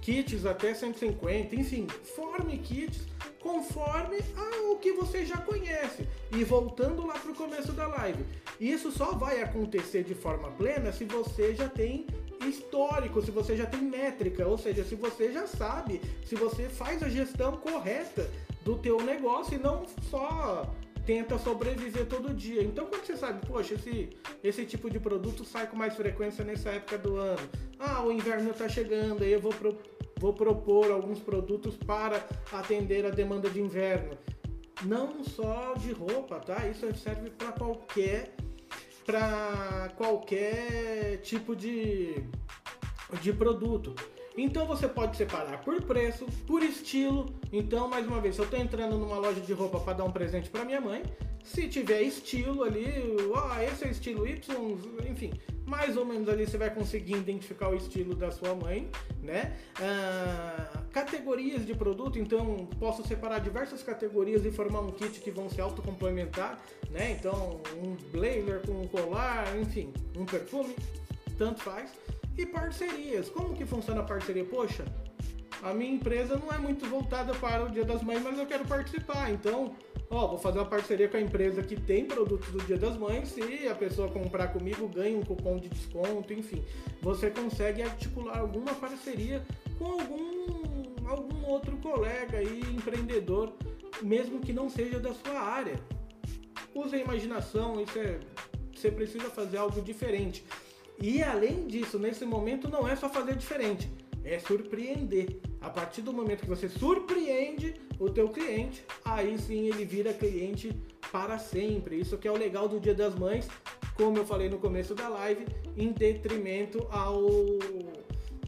kits 0.00 0.46
até 0.46 0.74
150, 0.74 1.54
enfim, 1.54 1.86
forme 2.16 2.58
kits 2.58 3.06
conforme 3.40 4.18
ao 4.36 4.76
que 4.76 4.92
você 4.92 5.24
já 5.24 5.36
conhece. 5.38 6.08
E 6.32 6.44
voltando 6.44 7.06
lá 7.06 7.14
para 7.14 7.30
o 7.30 7.34
começo 7.34 7.72
da 7.72 7.86
live, 7.86 8.24
isso 8.60 8.90
só 8.90 9.12
vai 9.12 9.40
acontecer 9.40 10.04
de 10.04 10.14
forma 10.14 10.50
plena 10.52 10.92
se 10.92 11.04
você 11.04 11.54
já 11.54 11.68
tem 11.68 12.06
histórico, 12.46 13.20
se 13.22 13.30
você 13.30 13.56
já 13.56 13.66
tem 13.66 13.82
métrica, 13.82 14.46
ou 14.46 14.56
seja, 14.56 14.84
se 14.84 14.94
você 14.94 15.32
já 15.32 15.46
sabe, 15.46 16.00
se 16.24 16.34
você 16.34 16.68
faz 16.68 17.02
a 17.02 17.08
gestão 17.08 17.56
correta 17.56 18.30
do 18.64 18.76
teu 18.76 19.00
negócio 19.02 19.54
e 19.54 19.58
não 19.58 19.86
só 20.10 20.70
tenta 21.08 21.38
sobreviver 21.38 22.04
todo 22.04 22.34
dia. 22.34 22.62
Então 22.62 22.84
quando 22.84 23.06
você 23.06 23.16
sabe, 23.16 23.46
poxa, 23.46 23.72
esse, 23.72 24.10
esse 24.44 24.66
tipo 24.66 24.90
de 24.90 25.00
produto 25.00 25.42
sai 25.42 25.66
com 25.66 25.74
mais 25.74 25.96
frequência 25.96 26.44
nessa 26.44 26.68
época 26.68 26.98
do 26.98 27.16
ano. 27.16 27.48
Ah, 27.78 28.04
o 28.04 28.12
inverno 28.12 28.50
está 28.50 28.68
chegando, 28.68 29.24
aí 29.24 29.32
eu 29.32 29.40
vou, 29.40 29.54
pro, 29.54 29.78
vou 30.18 30.34
propor 30.34 30.90
alguns 30.90 31.18
produtos 31.18 31.78
para 31.78 32.22
atender 32.52 33.06
a 33.06 33.10
demanda 33.10 33.48
de 33.48 33.58
inverno. 33.58 34.18
não 34.84 35.24
só 35.24 35.72
de 35.78 35.92
roupa, 35.92 36.40
tá? 36.40 36.68
Isso 36.68 36.94
serve 36.94 37.30
para 37.30 37.52
qualquer 37.52 38.34
para 39.06 39.90
qualquer 39.96 41.22
tipo 41.22 41.56
de, 41.56 42.22
de 43.22 43.32
produto. 43.32 43.94
Então 44.38 44.66
você 44.66 44.86
pode 44.86 45.16
separar 45.16 45.60
por 45.62 45.82
preço, 45.82 46.24
por 46.46 46.62
estilo. 46.62 47.34
Então, 47.52 47.88
mais 47.88 48.06
uma 48.06 48.20
vez, 48.20 48.36
se 48.36 48.40
eu 48.40 48.44
estou 48.44 48.58
entrando 48.58 48.96
numa 48.96 49.18
loja 49.18 49.40
de 49.40 49.52
roupa 49.52 49.80
para 49.80 49.94
dar 49.94 50.04
um 50.04 50.12
presente 50.12 50.48
para 50.48 50.64
minha 50.64 50.80
mãe, 50.80 51.02
se 51.42 51.66
tiver 51.66 52.02
estilo 52.02 52.62
ali, 52.62 52.86
ó, 53.34 53.60
esse 53.60 53.84
é 53.84 53.90
estilo 53.90 54.26
Y, 54.28 54.38
enfim, 55.10 55.32
mais 55.66 55.96
ou 55.96 56.04
menos 56.04 56.28
ali 56.28 56.46
você 56.46 56.56
vai 56.56 56.72
conseguir 56.72 57.14
identificar 57.14 57.68
o 57.68 57.74
estilo 57.74 58.14
da 58.14 58.30
sua 58.30 58.54
mãe, 58.54 58.88
né? 59.22 59.56
Ah, 59.80 60.82
categorias 60.92 61.66
de 61.66 61.74
produto, 61.74 62.18
então 62.18 62.68
posso 62.78 63.06
separar 63.08 63.40
diversas 63.40 63.82
categorias 63.82 64.44
e 64.44 64.50
formar 64.52 64.80
um 64.80 64.92
kit 64.92 65.20
que 65.20 65.30
vão 65.30 65.48
se 65.50 65.60
autocomplementar, 65.60 66.60
né? 66.90 67.10
Então, 67.12 67.60
um 67.82 67.96
blazer 68.12 68.62
com 68.66 68.82
um 68.82 68.86
colar, 68.86 69.58
enfim, 69.58 69.92
um 70.16 70.24
perfume, 70.24 70.76
tanto 71.36 71.60
faz. 71.60 71.90
E 72.38 72.46
parcerias, 72.46 73.28
como 73.28 73.52
que 73.52 73.66
funciona 73.66 74.00
a 74.00 74.04
parceria? 74.04 74.44
Poxa, 74.44 74.84
a 75.60 75.74
minha 75.74 75.92
empresa 75.92 76.36
não 76.36 76.52
é 76.52 76.56
muito 76.56 76.86
voltada 76.86 77.34
para 77.34 77.64
o 77.64 77.68
Dia 77.68 77.84
das 77.84 78.00
Mães, 78.00 78.22
mas 78.22 78.38
eu 78.38 78.46
quero 78.46 78.64
participar, 78.64 79.32
então 79.32 79.74
ó, 80.08 80.28
vou 80.28 80.38
fazer 80.38 80.60
uma 80.60 80.64
parceria 80.64 81.08
com 81.08 81.16
a 81.16 81.20
empresa 81.20 81.64
que 81.64 81.74
tem 81.74 82.04
produtos 82.04 82.48
do 82.52 82.58
Dia 82.58 82.78
das 82.78 82.96
Mães, 82.96 83.30
se 83.30 83.66
a 83.66 83.74
pessoa 83.74 84.08
comprar 84.08 84.52
comigo 84.52 84.86
ganha 84.86 85.18
um 85.18 85.22
cupom 85.22 85.58
de 85.58 85.68
desconto, 85.68 86.32
enfim. 86.32 86.64
Você 87.02 87.28
consegue 87.28 87.82
articular 87.82 88.38
alguma 88.38 88.72
parceria 88.72 89.44
com 89.76 89.86
algum, 89.86 91.08
algum 91.08 91.44
outro 91.44 91.76
colega 91.78 92.40
e 92.40 92.60
empreendedor, 92.60 93.52
mesmo 94.00 94.38
que 94.38 94.52
não 94.52 94.70
seja 94.70 95.00
da 95.00 95.12
sua 95.12 95.40
área. 95.40 95.74
Use 96.72 96.94
a 96.94 96.98
imaginação, 96.98 97.80
isso 97.80 97.98
é, 97.98 98.20
você 98.72 98.92
precisa 98.92 99.24
fazer 99.24 99.56
algo 99.56 99.82
diferente. 99.82 100.44
E 101.00 101.22
além 101.22 101.66
disso, 101.66 101.98
nesse 101.98 102.24
momento 102.24 102.68
não 102.68 102.88
é 102.88 102.96
só 102.96 103.08
fazer 103.08 103.36
diferente, 103.36 103.90
é 104.24 104.38
surpreender. 104.38 105.40
A 105.60 105.70
partir 105.70 106.02
do 106.02 106.12
momento 106.12 106.40
que 106.40 106.48
você 106.48 106.68
surpreende 106.68 107.74
o 107.98 108.10
teu 108.10 108.28
cliente, 108.28 108.84
aí 109.04 109.38
sim 109.38 109.68
ele 109.68 109.84
vira 109.84 110.12
cliente 110.12 110.72
para 111.10 111.38
sempre. 111.38 111.98
Isso 111.98 112.18
que 112.18 112.28
é 112.28 112.32
o 112.32 112.36
legal 112.36 112.68
do 112.68 112.80
Dia 112.80 112.94
das 112.94 113.14
Mães, 113.14 113.48
como 113.94 114.18
eu 114.18 114.26
falei 114.26 114.48
no 114.48 114.58
começo 114.58 114.94
da 114.94 115.08
live, 115.08 115.46
em 115.76 115.92
detrimento 115.92 116.86
ao, 116.90 117.26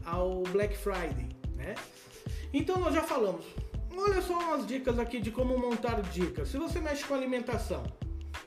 ao 0.05 0.43
Black 0.43 0.77
Friday, 0.77 1.29
né? 1.55 1.75
Então 2.53 2.77
nós 2.79 2.93
já 2.93 3.03
falamos. 3.03 3.45
Olha 3.95 4.21
só 4.21 4.39
umas 4.39 4.65
dicas 4.65 4.97
aqui 4.97 5.19
de 5.19 5.31
como 5.31 5.57
montar 5.57 6.01
dicas. 6.01 6.47
Se 6.47 6.57
você 6.57 6.79
mexe 6.79 7.05
com 7.05 7.13
alimentação, 7.13 7.83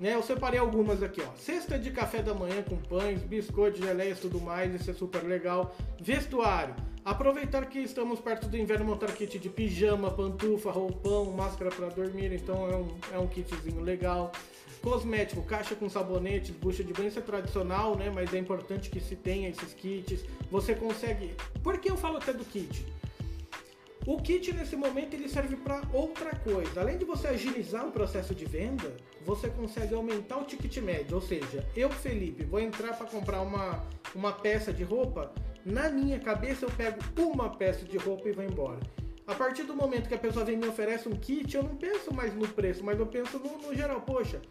né? 0.00 0.14
Eu 0.14 0.22
separei 0.22 0.59
algumas 0.59 1.02
aqui, 1.02 1.20
ó. 1.20 1.37
Cesta 1.37 1.78
de 1.78 1.90
café 1.90 2.22
da 2.22 2.35
manhã 2.35 2.62
com 2.62 2.76
pães, 2.76 3.22
biscoitos, 3.22 3.80
geleias, 3.80 4.18
tudo 4.18 4.40
mais, 4.40 4.74
isso 4.74 4.90
é 4.90 4.94
super 4.94 5.22
legal. 5.22 5.74
Vestuário 6.00 6.74
Aproveitar 7.04 7.66
que 7.66 7.80
estamos 7.80 8.18
perto 8.18 8.48
do 8.48 8.57
inverno, 8.57 8.87
montar 8.87 9.12
kit 9.12 9.38
de 9.38 9.50
pijama, 9.50 10.11
pantufa, 10.11 10.70
roupão, 10.70 11.26
máscara 11.33 11.70
para 11.70 11.90
dormir, 11.90 12.33
então 12.33 12.66
é 12.70 12.76
um, 12.76 12.88
é 13.12 13.18
um 13.18 13.26
kitzinho 13.26 13.83
legal. 13.83 14.33
Cosmético, 14.80 15.42
caixa 15.42 15.74
com 15.74 15.87
sabonete, 15.87 16.50
bucha 16.50 16.83
de 16.83 16.94
banho, 16.94 17.09
isso 17.09 17.18
é 17.18 17.22
tradicional, 17.22 17.94
né? 17.94 18.11
Mas 18.14 18.33
é 18.33 18.38
importante 18.38 18.88
que 18.88 19.00
se 19.00 19.16
tenha 19.16 19.50
esses 19.50 19.74
kits. 19.74 20.24
Você 20.50 20.74
consegue. 20.74 21.35
Por 21.62 21.76
que 21.76 21.90
eu 21.90 21.96
falo 21.96 22.16
até 22.16 22.33
do 22.33 22.44
kit? 22.44 22.87
O 24.06 24.20
kit 24.20 24.52
nesse 24.52 24.76
momento 24.76 25.14
ele 25.14 25.30
serve 25.30 25.56
para 25.56 25.80
outra 25.90 26.36
coisa. 26.36 26.80
Além 26.80 26.98
de 26.98 27.06
você 27.06 27.28
agilizar 27.28 27.86
o 27.86 27.90
processo 27.90 28.34
de 28.34 28.44
venda, 28.44 28.94
você 29.24 29.48
consegue 29.48 29.94
aumentar 29.94 30.36
o 30.36 30.44
ticket 30.44 30.76
médio. 30.78 31.16
Ou 31.16 31.22
seja, 31.22 31.66
eu, 31.74 31.88
Felipe, 31.88 32.44
vou 32.44 32.60
entrar 32.60 32.94
para 32.98 33.06
comprar 33.06 33.40
uma, 33.40 33.82
uma 34.14 34.32
peça 34.32 34.74
de 34.74 34.84
roupa, 34.84 35.32
na 35.64 35.88
minha 35.88 36.20
cabeça 36.20 36.66
eu 36.66 36.70
pego 36.70 36.98
uma 37.16 37.48
peça 37.48 37.86
de 37.86 37.96
roupa 37.96 38.28
e 38.28 38.32
vou 38.32 38.44
embora. 38.44 38.80
A 39.26 39.34
partir 39.34 39.62
do 39.62 39.74
momento 39.74 40.06
que 40.06 40.14
a 40.14 40.18
pessoa 40.18 40.44
vem 40.44 40.56
e 40.56 40.58
me 40.58 40.68
oferece 40.68 41.08
um 41.08 41.16
kit, 41.16 41.56
eu 41.56 41.62
não 41.62 41.74
penso 41.74 42.12
mais 42.12 42.34
no 42.34 42.46
preço, 42.46 42.84
mas 42.84 42.98
eu 42.98 43.06
penso 43.06 43.38
no, 43.38 43.56
no 43.56 43.74
geral. 43.74 44.02
Poxa, 44.02 44.42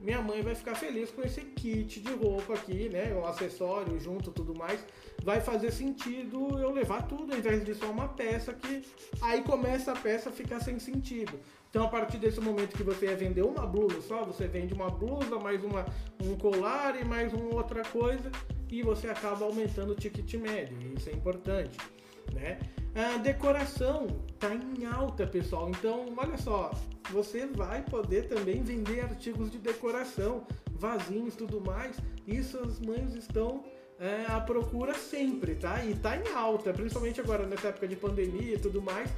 minha 0.00 0.20
mãe 0.22 0.42
vai 0.42 0.54
ficar 0.54 0.74
feliz 0.74 1.10
com 1.10 1.22
esse 1.22 1.40
kit 1.42 2.00
de 2.00 2.12
roupa 2.12 2.54
aqui, 2.54 2.88
né? 2.88 3.12
O 3.14 3.26
acessório 3.26 3.98
junto, 4.00 4.30
tudo 4.30 4.54
mais. 4.54 4.84
Vai 5.22 5.40
fazer 5.40 5.70
sentido 5.70 6.58
eu 6.58 6.70
levar 6.70 7.06
tudo, 7.06 7.32
ao 7.32 7.38
invés 7.38 7.64
de 7.64 7.74
só 7.74 7.90
uma 7.90 8.08
peça 8.08 8.52
que 8.54 8.82
aí 9.20 9.42
começa 9.42 9.92
a 9.92 9.96
peça 9.96 10.30
a 10.30 10.32
ficar 10.32 10.60
sem 10.60 10.78
sentido. 10.78 11.38
Então, 11.68 11.84
a 11.84 11.88
partir 11.88 12.18
desse 12.18 12.40
momento 12.40 12.76
que 12.76 12.82
você 12.82 13.06
ia 13.06 13.16
vender 13.16 13.42
uma 13.42 13.66
blusa 13.66 14.00
só, 14.00 14.24
você 14.24 14.48
vende 14.48 14.74
uma 14.74 14.90
blusa, 14.90 15.38
mais 15.38 15.62
uma, 15.62 15.84
um 16.22 16.34
colar 16.36 17.00
e 17.00 17.04
mais 17.04 17.32
uma 17.32 17.54
outra 17.54 17.82
coisa 17.84 18.30
e 18.70 18.82
você 18.82 19.08
acaba 19.08 19.44
aumentando 19.44 19.92
o 19.92 19.94
ticket 19.94 20.34
médio. 20.34 20.76
Isso 20.96 21.10
é 21.10 21.12
importante, 21.12 21.76
né? 22.34 22.58
A 22.94 23.18
decoração 23.18 24.06
tá 24.38 24.52
em 24.54 24.84
alta, 24.84 25.26
pessoal. 25.26 25.68
Então, 25.70 26.06
olha 26.16 26.36
só, 26.36 26.72
você 27.10 27.46
vai 27.46 27.82
poder 27.82 28.28
também 28.28 28.62
vender 28.62 29.00
artigos 29.00 29.50
de 29.50 29.58
decoração, 29.58 30.46
vasinhos, 30.72 31.36
tudo 31.36 31.60
mais. 31.60 31.96
Isso 32.26 32.58
as 32.58 32.80
mães 32.80 33.14
estão 33.14 33.64
é, 34.00 34.24
à 34.28 34.40
procura 34.40 34.94
sempre, 34.94 35.54
tá? 35.54 35.84
E 35.84 35.94
tá 35.94 36.16
em 36.16 36.26
alta, 36.32 36.72
principalmente 36.72 37.20
agora 37.20 37.46
nessa 37.46 37.68
época 37.68 37.86
de 37.86 37.94
pandemia 37.94 38.54
e 38.54 38.58
tudo 38.58 38.80
mais. 38.80 39.10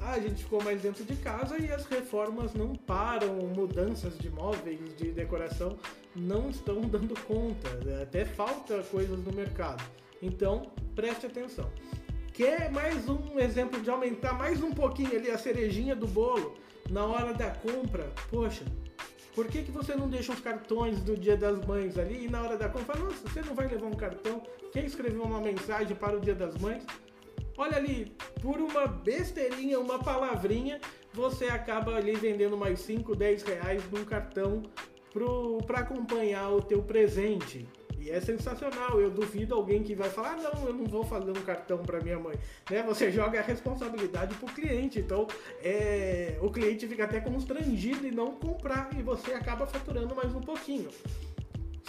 A 0.00 0.18
gente 0.18 0.42
ficou 0.42 0.62
mais 0.62 0.80
dentro 0.80 1.04
de 1.04 1.14
casa 1.16 1.58
e 1.58 1.70
as 1.70 1.84
reformas 1.84 2.54
não 2.54 2.74
param, 2.74 3.34
mudanças 3.54 4.16
de 4.18 4.30
móveis, 4.30 4.96
de 4.96 5.12
decoração 5.12 5.76
não 6.16 6.48
estão 6.48 6.80
dando 6.88 7.14
conta, 7.24 7.68
até 8.02 8.24
falta 8.24 8.82
coisas 8.84 9.18
no 9.22 9.32
mercado. 9.32 9.84
Então, 10.22 10.72
preste 10.94 11.26
atenção. 11.26 11.70
Quer 12.32 12.70
mais 12.70 13.08
um 13.08 13.38
exemplo 13.38 13.80
de 13.80 13.90
aumentar 13.90 14.32
mais 14.32 14.62
um 14.62 14.72
pouquinho 14.72 15.16
ali 15.16 15.30
a 15.30 15.36
cerejinha 15.36 15.94
do 15.96 16.06
bolo 16.06 16.54
na 16.88 17.04
hora 17.04 17.34
da 17.34 17.50
compra? 17.50 18.10
Poxa, 18.30 18.64
por 19.34 19.46
que, 19.48 19.62
que 19.62 19.70
você 19.70 19.94
não 19.94 20.08
deixa 20.08 20.32
os 20.32 20.40
cartões 20.40 21.00
do 21.00 21.16
Dia 21.16 21.36
das 21.36 21.64
Mães 21.66 21.98
ali 21.98 22.24
e 22.24 22.28
na 22.28 22.42
hora 22.42 22.56
da 22.56 22.68
compra, 22.68 22.98
nossa, 22.98 23.28
você 23.28 23.42
não 23.42 23.54
vai 23.54 23.68
levar 23.68 23.86
um 23.86 23.94
cartão? 23.94 24.42
Quer 24.72 24.84
escrever 24.84 25.18
uma 25.18 25.40
mensagem 25.40 25.96
para 25.96 26.16
o 26.16 26.20
Dia 26.20 26.34
das 26.34 26.56
Mães? 26.56 26.84
Olha 27.56 27.76
ali, 27.76 28.12
por 28.40 28.58
uma 28.58 28.86
besteirinha, 28.86 29.78
uma 29.78 29.98
palavrinha, 29.98 30.80
você 31.12 31.46
acaba 31.46 31.96
ali 31.96 32.14
vendendo 32.14 32.56
mais 32.56 32.80
5, 32.80 33.14
10 33.14 33.42
reais 33.42 33.82
num 33.90 34.04
cartão 34.04 34.62
para 35.66 35.80
acompanhar 35.80 36.50
o 36.50 36.62
teu 36.62 36.82
presente. 36.82 37.68
E 38.00 38.10
é 38.10 38.20
sensacional. 38.20 39.00
Eu 39.00 39.10
duvido 39.10 39.54
alguém 39.54 39.82
que 39.82 39.94
vai 39.94 40.08
falar: 40.08 40.32
ah, 40.32 40.36
não, 40.36 40.66
eu 40.66 40.72
não 40.72 40.86
vou 40.86 41.04
fazer 41.04 41.30
um 41.30 41.42
cartão 41.42 41.78
para 41.78 42.00
minha 42.00 42.18
mãe. 42.18 42.36
Né? 42.70 42.82
Você 42.84 43.10
joga 43.12 43.38
a 43.38 43.42
responsabilidade 43.42 44.34
pro 44.36 44.46
cliente. 44.46 44.98
Então, 44.98 45.28
é, 45.62 46.38
o 46.40 46.50
cliente 46.50 46.88
fica 46.88 47.04
até 47.04 47.20
constrangido 47.20 48.06
em 48.06 48.10
não 48.10 48.32
comprar 48.32 48.88
e 48.98 49.02
você 49.02 49.32
acaba 49.32 49.66
faturando 49.66 50.14
mais 50.14 50.34
um 50.34 50.40
pouquinho. 50.40 50.88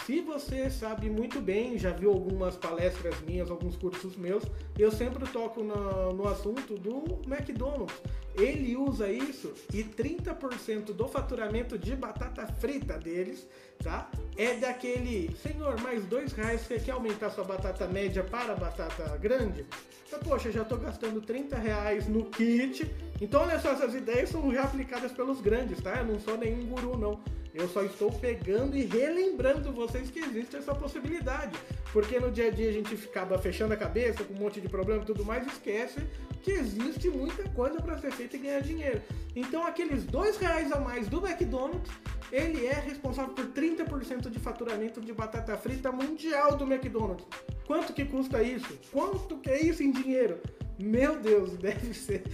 Se 0.06 0.20
você 0.20 0.68
sabe 0.68 1.08
muito 1.08 1.40
bem, 1.40 1.78
já 1.78 1.92
viu 1.92 2.10
algumas 2.10 2.56
palestras 2.56 3.14
minhas, 3.20 3.50
alguns 3.50 3.76
cursos 3.76 4.16
meus, 4.16 4.42
eu 4.76 4.90
sempre 4.90 5.24
toco 5.28 5.62
no, 5.62 6.12
no 6.12 6.26
assunto 6.26 6.76
do 6.76 7.20
McDonald's. 7.24 7.94
Ele 8.34 8.76
usa 8.76 9.10
isso 9.10 9.52
e 9.72 9.84
30% 9.84 10.92
do 10.92 11.06
faturamento 11.06 11.78
de 11.78 11.94
batata 11.94 12.46
frita 12.46 12.98
deles, 12.98 13.46
tá? 13.82 14.10
É 14.36 14.54
daquele, 14.54 15.36
senhor, 15.36 15.78
mais 15.80 16.04
dois 16.06 16.32
reais, 16.32 16.62
você 16.62 16.78
quer 16.78 16.92
aumentar 16.92 17.30
sua 17.30 17.44
batata 17.44 17.86
média 17.86 18.24
para 18.24 18.54
batata 18.54 19.16
grande? 19.18 19.66
Então, 20.06 20.18
poxa, 20.20 20.50
já 20.50 20.62
estou 20.62 20.78
gastando 20.78 21.20
30 21.20 21.56
reais 21.56 22.06
no 22.06 22.24
kit. 22.26 22.90
Então, 23.20 23.42
olha 23.42 23.58
só, 23.60 23.72
essas 23.72 23.94
ideias 23.94 24.30
são 24.30 24.52
já 24.52 24.64
aplicadas 24.64 25.12
pelos 25.12 25.40
grandes, 25.40 25.80
tá? 25.80 25.98
Eu 25.98 26.06
não 26.06 26.20
sou 26.20 26.36
nenhum 26.36 26.66
guru, 26.66 26.98
não. 26.98 27.20
Eu 27.54 27.68
só 27.68 27.82
estou 27.82 28.10
pegando 28.10 28.76
e 28.76 28.84
relembrando 28.84 29.72
vocês 29.72 30.10
que 30.10 30.20
existe 30.20 30.56
essa 30.56 30.74
possibilidade. 30.74 31.58
Porque 31.92 32.18
no 32.18 32.30
dia 32.30 32.48
a 32.48 32.50
dia 32.50 32.70
a 32.70 32.72
gente 32.72 32.94
acaba 32.94 33.38
fechando 33.38 33.74
a 33.74 33.76
cabeça 33.76 34.24
com 34.24 34.32
um 34.32 34.38
monte 34.38 34.60
de 34.60 34.68
problema 34.68 35.02
e 35.02 35.06
tudo 35.06 35.24
mais, 35.24 35.46
esquece 35.46 36.00
que 36.42 36.50
existe 36.50 37.08
muita 37.08 37.48
coisa 37.50 37.80
para 37.80 37.96
ser 37.98 38.10
feita 38.12 38.36
e 38.36 38.40
ganhar 38.40 38.60
dinheiro. 38.60 39.00
Então 39.34 39.64
aqueles 39.66 40.04
dois 40.04 40.36
reais 40.36 40.72
a 40.72 40.80
mais 40.80 41.08
do 41.08 41.24
McDonald's, 41.24 41.90
ele 42.30 42.66
é 42.66 42.74
responsável 42.74 43.34
por 43.34 43.46
30% 43.46 44.28
de 44.28 44.38
faturamento 44.38 45.00
de 45.00 45.12
batata 45.12 45.56
frita 45.56 45.92
mundial 45.92 46.56
do 46.56 46.64
McDonald's. 46.64 47.26
Quanto 47.66 47.92
que 47.92 48.04
custa 48.04 48.42
isso? 48.42 48.78
Quanto 48.90 49.38
que 49.38 49.50
é 49.50 49.62
isso 49.62 49.82
em 49.82 49.90
dinheiro? 49.90 50.40
Meu 50.78 51.20
Deus, 51.20 51.56
deve 51.58 51.94
ser, 51.94 52.24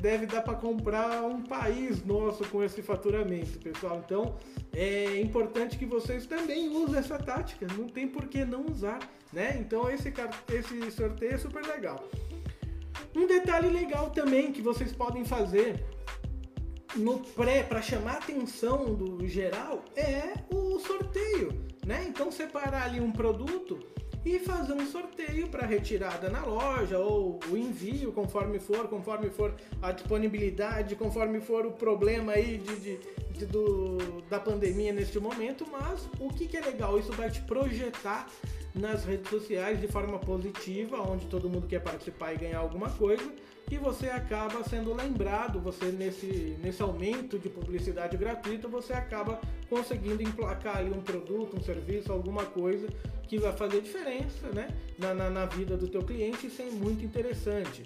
deve 0.00 0.26
dar 0.26 0.42
para 0.42 0.54
comprar 0.54 1.22
um 1.22 1.42
país 1.42 2.04
nosso 2.04 2.44
com 2.48 2.62
esse 2.62 2.82
faturamento, 2.82 3.58
pessoal. 3.58 4.02
Então 4.04 4.36
é 4.72 5.20
importante 5.20 5.78
que 5.78 5.86
vocês 5.86 6.26
também 6.26 6.68
usem 6.68 6.98
essa 6.98 7.18
tática. 7.18 7.66
Não 7.78 7.88
tem 7.88 8.06
por 8.06 8.26
que 8.26 8.44
não 8.44 8.66
usar, 8.66 8.98
né? 9.32 9.56
Então 9.58 9.88
esse 9.88 10.12
esse 10.52 10.90
sorteio 10.90 11.34
é 11.34 11.38
super 11.38 11.64
legal. 11.64 12.04
Um 13.14 13.26
detalhe 13.26 13.68
legal 13.68 14.10
também 14.10 14.52
que 14.52 14.62
vocês 14.62 14.92
podem 14.92 15.24
fazer 15.24 15.84
no 16.96 17.18
pré, 17.18 17.62
para 17.62 17.82
chamar 17.82 18.14
a 18.14 18.18
atenção 18.18 18.94
do 18.94 19.26
geral, 19.26 19.84
é 19.96 20.34
o 20.52 20.78
sorteio, 20.78 21.52
né? 21.84 22.04
Então 22.08 22.30
separar 22.30 22.84
ali 22.84 23.00
um 23.00 23.10
produto 23.10 23.80
e 24.24 24.38
fazer 24.38 24.72
um 24.72 24.86
sorteio 24.86 25.48
para 25.48 25.66
retirada 25.66 26.30
na 26.30 26.44
loja 26.44 26.98
ou 26.98 27.38
o 27.50 27.56
envio, 27.56 28.10
conforme 28.12 28.58
for, 28.58 28.88
conforme 28.88 29.28
for 29.28 29.54
a 29.82 29.92
disponibilidade, 29.92 30.96
conforme 30.96 31.40
for 31.40 31.66
o 31.66 31.72
problema 31.72 32.32
aí 32.32 32.56
de, 32.56 32.76
de, 32.76 32.98
de 33.32 33.46
do, 33.46 34.22
da 34.30 34.40
pandemia 34.40 34.92
neste 34.92 35.18
momento. 35.20 35.66
Mas 35.70 36.08
o 36.18 36.28
que, 36.28 36.46
que 36.46 36.56
é 36.56 36.60
legal? 36.60 36.98
Isso 36.98 37.12
vai 37.12 37.30
te 37.30 37.42
projetar 37.42 38.26
nas 38.74 39.04
redes 39.04 39.30
sociais 39.30 39.80
de 39.80 39.86
forma 39.86 40.18
positiva, 40.18 41.00
onde 41.00 41.26
todo 41.26 41.48
mundo 41.48 41.66
quer 41.66 41.80
participar 41.80 42.34
e 42.34 42.38
ganhar 42.38 42.58
alguma 42.58 42.90
coisa 42.90 43.32
e 43.70 43.78
você 43.78 44.08
acaba 44.08 44.62
sendo 44.62 44.92
lembrado, 44.92 45.58
você 45.58 45.86
nesse, 45.86 46.56
nesse 46.60 46.82
aumento 46.82 47.38
de 47.38 47.48
publicidade 47.48 48.16
gratuita, 48.16 48.68
você 48.68 48.92
acaba 48.92 49.40
conseguindo 49.70 50.22
emplacar 50.22 50.78
ali 50.78 50.90
um 50.90 51.00
produto, 51.00 51.56
um 51.56 51.62
serviço, 51.62 52.12
alguma 52.12 52.44
coisa 52.44 52.88
que 53.26 53.38
vai 53.38 53.52
fazer 53.52 53.80
diferença 53.80 54.48
né, 54.50 54.68
na, 54.98 55.14
na, 55.14 55.30
na 55.30 55.46
vida 55.46 55.76
do 55.76 55.88
teu 55.88 56.02
cliente, 56.02 56.46
isso 56.46 56.60
é 56.60 56.66
muito 56.66 57.04
interessante. 57.04 57.84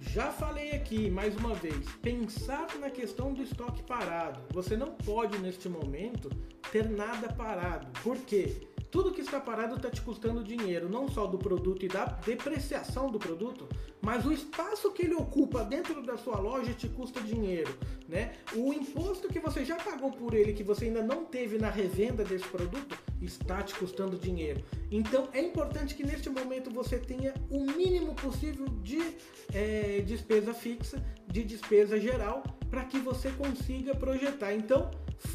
Já 0.00 0.30
falei 0.30 0.72
aqui 0.72 1.08
mais 1.08 1.36
uma 1.36 1.54
vez, 1.54 1.88
pensar 2.02 2.66
na 2.78 2.90
questão 2.90 3.32
do 3.32 3.42
estoque 3.42 3.82
parado. 3.84 4.40
Você 4.52 4.76
não 4.76 4.90
pode 4.90 5.38
neste 5.38 5.68
momento 5.68 6.28
ter 6.70 6.88
nada 6.88 7.32
parado. 7.32 7.86
Por 8.02 8.18
quê? 8.18 8.73
Tudo 8.94 9.10
que 9.10 9.22
está 9.22 9.40
parado 9.40 9.74
está 9.74 9.90
te 9.90 10.00
custando 10.00 10.44
dinheiro, 10.44 10.88
não 10.88 11.08
só 11.08 11.26
do 11.26 11.36
produto 11.36 11.84
e 11.84 11.88
da 11.88 12.04
depreciação 12.04 13.10
do 13.10 13.18
produto, 13.18 13.68
mas 14.00 14.24
o 14.24 14.30
espaço 14.30 14.92
que 14.92 15.02
ele 15.02 15.14
ocupa 15.14 15.64
dentro 15.64 16.00
da 16.00 16.16
sua 16.16 16.38
loja 16.38 16.72
te 16.72 16.88
custa 16.88 17.20
dinheiro, 17.20 17.76
né? 18.08 18.34
O 18.54 18.72
imposto 18.72 19.26
que 19.26 19.40
você 19.40 19.64
já 19.64 19.74
pagou 19.74 20.12
por 20.12 20.32
ele, 20.32 20.52
que 20.52 20.62
você 20.62 20.84
ainda 20.84 21.02
não 21.02 21.24
teve 21.24 21.58
na 21.58 21.70
revenda 21.70 22.22
desse 22.22 22.46
produto, 22.46 22.96
está 23.20 23.64
te 23.64 23.74
custando 23.74 24.16
dinheiro. 24.16 24.64
Então 24.92 25.28
é 25.32 25.40
importante 25.40 25.96
que 25.96 26.06
neste 26.06 26.30
momento 26.30 26.70
você 26.70 26.96
tenha 26.96 27.34
o 27.50 27.64
mínimo 27.64 28.14
possível 28.14 28.66
de 28.80 29.16
é, 29.52 30.04
despesa 30.06 30.54
fixa, 30.54 31.04
de 31.26 31.42
despesa 31.42 31.98
geral, 31.98 32.44
para 32.70 32.84
que 32.84 33.00
você 33.00 33.28
consiga 33.32 33.92
projetar. 33.96 34.54
Então 34.54 34.88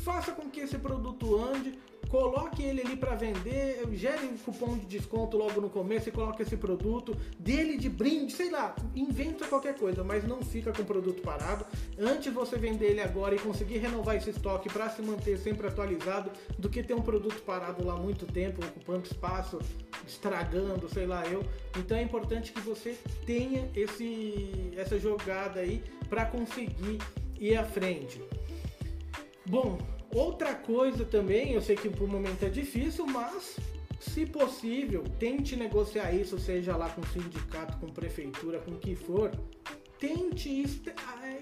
faça 0.05 0.31
com 0.31 0.49
que 0.49 0.61
esse 0.61 0.77
produto 0.77 1.35
ande, 1.35 1.77
coloque 2.09 2.63
ele 2.63 2.81
ali 2.81 2.95
para 2.97 3.15
vender, 3.15 3.87
gere 3.93 4.25
um 4.25 4.35
cupom 4.37 4.77
de 4.77 4.85
desconto 4.87 5.37
logo 5.37 5.61
no 5.61 5.69
começo 5.69 6.09
e 6.09 6.11
coloque 6.11 6.41
esse 6.41 6.57
produto, 6.57 7.15
dele 7.37 7.77
de 7.77 7.87
brinde, 7.87 8.33
sei 8.33 8.49
lá, 8.49 8.75
inventa 8.95 9.47
qualquer 9.47 9.77
coisa, 9.77 10.03
mas 10.03 10.27
não 10.27 10.41
fica 10.41 10.73
com 10.73 10.81
o 10.81 10.85
produto 10.85 11.21
parado. 11.21 11.65
Antes 11.97 12.33
você 12.33 12.57
vender 12.57 12.87
ele 12.87 13.01
agora 13.01 13.35
e 13.35 13.39
conseguir 13.39 13.77
renovar 13.77 14.15
esse 14.15 14.31
estoque 14.31 14.69
para 14.69 14.89
se 14.89 15.01
manter 15.03 15.37
sempre 15.37 15.67
atualizado, 15.67 16.31
do 16.57 16.67
que 16.67 16.81
ter 16.81 16.95
um 16.95 17.01
produto 17.01 17.41
parado 17.43 17.85
lá 17.85 17.95
muito 17.95 18.25
tempo, 18.25 18.65
ocupando 18.65 19.05
espaço, 19.05 19.59
estragando, 20.07 20.89
sei 20.89 21.05
lá 21.05 21.25
eu. 21.27 21.45
Então 21.77 21.95
é 21.95 22.01
importante 22.01 22.51
que 22.51 22.59
você 22.59 22.97
tenha 23.25 23.69
esse, 23.75 24.71
essa 24.75 24.97
jogada 24.97 25.59
aí 25.59 25.83
para 26.09 26.25
conseguir 26.25 26.97
ir 27.39 27.55
à 27.55 27.63
frente. 27.63 28.19
Bom, 29.45 29.77
Outra 30.13 30.55
coisa 30.55 31.05
também, 31.05 31.53
eu 31.53 31.61
sei 31.61 31.75
que 31.75 31.89
por 31.89 32.07
momento 32.07 32.43
é 32.43 32.49
difícil, 32.49 33.05
mas 33.05 33.57
se 33.99 34.25
possível, 34.25 35.03
tente 35.19 35.55
negociar 35.55 36.11
isso, 36.13 36.39
seja 36.39 36.75
lá 36.75 36.89
com 36.89 37.03
sindicato, 37.03 37.77
com 37.77 37.87
prefeitura, 37.87 38.59
com 38.59 38.71
o 38.71 38.79
que 38.79 38.95
for. 38.95 39.31
Tente 39.99 40.63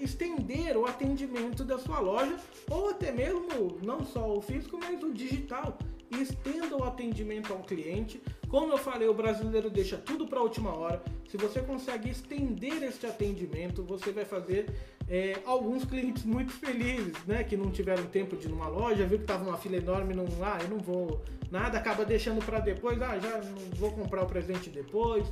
estender 0.01 0.75
o 0.75 0.85
atendimento 0.85 1.63
da 1.63 1.77
sua 1.77 1.99
loja, 1.99 2.35
ou 2.69 2.89
até 2.89 3.11
mesmo 3.11 3.77
não 3.83 4.03
só 4.03 4.33
o 4.35 4.41
físico, 4.41 4.77
mas 4.77 5.01
o 5.01 5.13
digital. 5.13 5.77
Estenda 6.09 6.75
o 6.75 6.83
atendimento 6.83 7.53
ao 7.53 7.59
cliente. 7.59 8.21
Como 8.49 8.73
eu 8.73 8.77
falei, 8.77 9.07
o 9.07 9.13
brasileiro 9.13 9.69
deixa 9.69 9.97
tudo 9.97 10.25
para 10.25 10.39
a 10.39 10.43
última 10.43 10.73
hora. 10.73 11.03
Se 11.29 11.37
você 11.37 11.61
consegue 11.61 12.09
estender 12.09 12.81
este 12.81 13.05
atendimento, 13.05 13.83
você 13.83 14.11
vai 14.11 14.25
fazer 14.25 14.73
é, 15.09 15.39
alguns 15.45 15.85
clientes 15.85 16.23
muito 16.23 16.51
felizes, 16.51 17.15
né? 17.25 17.43
Que 17.43 17.55
não 17.55 17.71
tiveram 17.71 18.05
tempo 18.05 18.35
de 18.35 18.47
ir 18.47 18.49
numa 18.49 18.67
loja, 18.67 19.05
viu 19.05 19.19
que 19.19 19.25
tava 19.25 19.47
uma 19.47 19.57
fila 19.57 19.77
enorme, 19.77 20.13
não, 20.13 20.25
ah, 20.41 20.57
eu 20.61 20.69
não 20.69 20.79
vou 20.79 21.21
nada, 21.49 21.77
acaba 21.77 22.03
deixando 22.03 22.43
para 22.43 22.59
depois, 22.59 23.01
ah, 23.01 23.17
já 23.17 23.37
não 23.37 23.57
vou 23.75 23.91
comprar 23.91 24.23
o 24.23 24.25
presente 24.25 24.69
depois. 24.69 25.25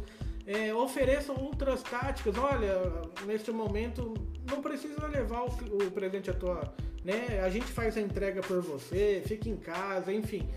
É, 0.48 0.74
ofereçam 0.74 1.36
outras 1.36 1.82
táticas, 1.82 2.38
olha, 2.38 2.80
neste 3.26 3.52
momento 3.52 4.14
não 4.50 4.62
precisa 4.62 5.08
levar 5.08 5.42
o, 5.42 5.48
o 5.48 5.92
presente 5.92 6.30
à 6.30 6.34
tua, 6.34 6.74
né? 7.04 7.42
A 7.44 7.50
gente 7.50 7.66
faz 7.66 7.98
a 7.98 8.02
entrega 8.02 8.42
por 8.42 8.62
você, 8.62 9.24
fica 9.26 9.50
em 9.50 9.58
casa, 9.58 10.14
enfim. 10.14 10.48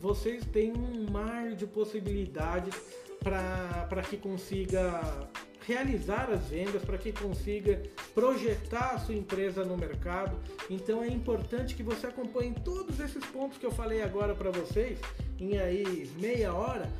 Vocês 0.00 0.44
têm 0.44 0.72
um 0.72 1.10
mar 1.10 1.52
de 1.56 1.66
possibilidades 1.66 2.74
para 3.20 4.02
que 4.02 4.16
consiga 4.16 5.28
realizar 5.68 6.30
as 6.30 6.48
vendas, 6.48 6.82
para 6.82 6.96
que 6.96 7.12
consiga 7.12 7.82
projetar 8.14 8.94
a 8.94 8.98
sua 8.98 9.14
empresa 9.14 9.66
no 9.66 9.76
mercado. 9.76 10.34
Então 10.70 11.02
é 11.04 11.08
importante 11.08 11.74
que 11.74 11.82
você 11.82 12.06
acompanhe 12.06 12.54
todos 12.64 12.98
esses 12.98 13.22
pontos 13.26 13.58
que 13.58 13.66
eu 13.66 13.70
falei 13.70 14.00
agora 14.00 14.34
para 14.34 14.50
vocês 14.50 14.98
em 15.38 15.58
aí 15.58 16.10
meia 16.18 16.54
hora. 16.54 16.90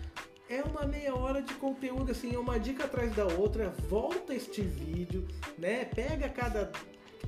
É 0.51 0.63
uma 0.63 0.85
meia 0.85 1.15
hora 1.15 1.41
de 1.41 1.55
conteúdo 1.55 2.13
assim, 2.13 2.35
é 2.35 2.39
uma 2.39 2.61
dica 2.61 2.85
atrás 2.85 3.15
da 3.15 3.25
outra. 3.25 3.71
Volta 3.89 4.35
este 4.35 4.61
vídeo, 4.61 5.27
né? 5.57 5.87
Pega 5.87 6.29
cada 6.29 6.71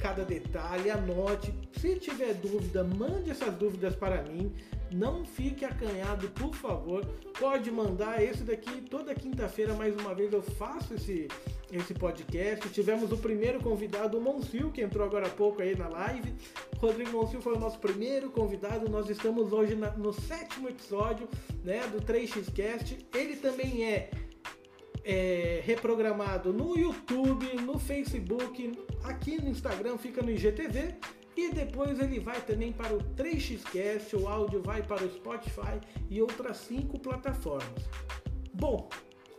cada 0.00 0.24
detalhe, 0.24 0.90
anote. 0.90 1.54
Se 1.72 1.96
tiver 1.96 2.34
dúvida, 2.34 2.82
mande 2.82 3.30
essas 3.30 3.54
dúvidas 3.54 3.94
para 3.94 4.22
mim. 4.22 4.52
Não 4.90 5.24
fique 5.24 5.64
acanhado, 5.64 6.28
por 6.30 6.54
favor. 6.54 7.04
Pode 7.38 7.70
mandar 7.70 8.22
esse 8.22 8.42
daqui 8.42 8.80
toda 8.80 9.14
quinta-feira, 9.14 9.74
mais 9.74 9.94
uma 9.96 10.14
vez 10.14 10.32
eu 10.32 10.42
faço 10.42 10.94
esse 10.94 11.28
esse 11.72 11.94
podcast. 11.94 12.68
Tivemos 12.70 13.12
o 13.12 13.16
primeiro 13.16 13.60
convidado, 13.60 14.18
o 14.18 14.20
Monsil, 14.20 14.70
que 14.70 14.82
entrou 14.82 15.06
agora 15.06 15.26
há 15.26 15.30
pouco 15.30 15.62
aí 15.62 15.76
na 15.76 15.88
live. 15.88 16.34
Rodrigo 16.78 17.12
Monsil 17.12 17.40
foi 17.40 17.54
o 17.54 17.58
nosso 17.58 17.78
primeiro 17.78 18.30
convidado. 18.30 18.88
Nós 18.88 19.08
estamos 19.08 19.52
hoje 19.52 19.74
na, 19.74 19.90
no 19.92 20.12
sétimo 20.12 20.68
episódio 20.68 21.28
né, 21.64 21.86
do 21.88 22.00
3xcast. 22.00 22.98
Ele 23.14 23.36
também 23.36 23.84
é 23.84 24.10
é, 25.10 25.60
reprogramado 25.64 26.52
no 26.52 26.78
YouTube, 26.78 27.46
no 27.62 27.78
Facebook, 27.78 28.72
aqui 29.02 29.42
no 29.42 29.50
Instagram, 29.50 29.98
fica 29.98 30.22
no 30.22 30.30
IGTV. 30.30 30.94
E 31.36 31.52
depois 31.52 31.98
ele 31.98 32.20
vai 32.20 32.40
também 32.42 32.72
para 32.72 32.94
o 32.94 32.98
3xcast, 32.98 34.14
o 34.20 34.28
áudio 34.28 34.62
vai 34.62 34.82
para 34.82 35.04
o 35.04 35.10
Spotify 35.10 35.80
e 36.08 36.20
outras 36.20 36.58
cinco 36.58 36.98
plataformas. 36.98 37.88
Bom, 38.52 38.88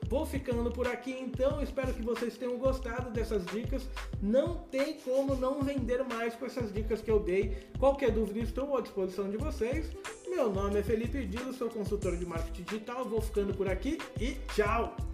vou 0.08 0.26
ficando 0.26 0.72
por 0.72 0.88
aqui 0.88 1.12
então. 1.12 1.62
Espero 1.62 1.94
que 1.94 2.02
vocês 2.02 2.38
tenham 2.38 2.58
gostado 2.58 3.12
dessas 3.12 3.46
dicas. 3.46 3.88
Não 4.22 4.56
tem 4.56 4.96
como 4.96 5.36
não 5.36 5.62
vender 5.62 6.04
mais 6.06 6.34
com 6.34 6.46
essas 6.46 6.74
dicas 6.74 7.02
que 7.02 7.12
eu 7.12 7.20
dei. 7.20 7.58
Qualquer 7.78 8.12
dúvida, 8.12 8.40
estou 8.40 8.76
à 8.76 8.82
disposição 8.82 9.30
de 9.30 9.38
vocês. 9.38 9.92
Meu 10.28 10.52
nome 10.52 10.80
é 10.80 10.84
Felipe 10.84 11.26
Dilo, 11.26 11.54
sou 11.54 11.70
consultor 11.70 12.18
de 12.18 12.26
marketing 12.26 12.64
digital. 12.64 13.06
Vou 13.06 13.22
ficando 13.22 13.54
por 13.54 13.70
aqui 13.70 14.00
e 14.20 14.38
tchau! 14.56 15.11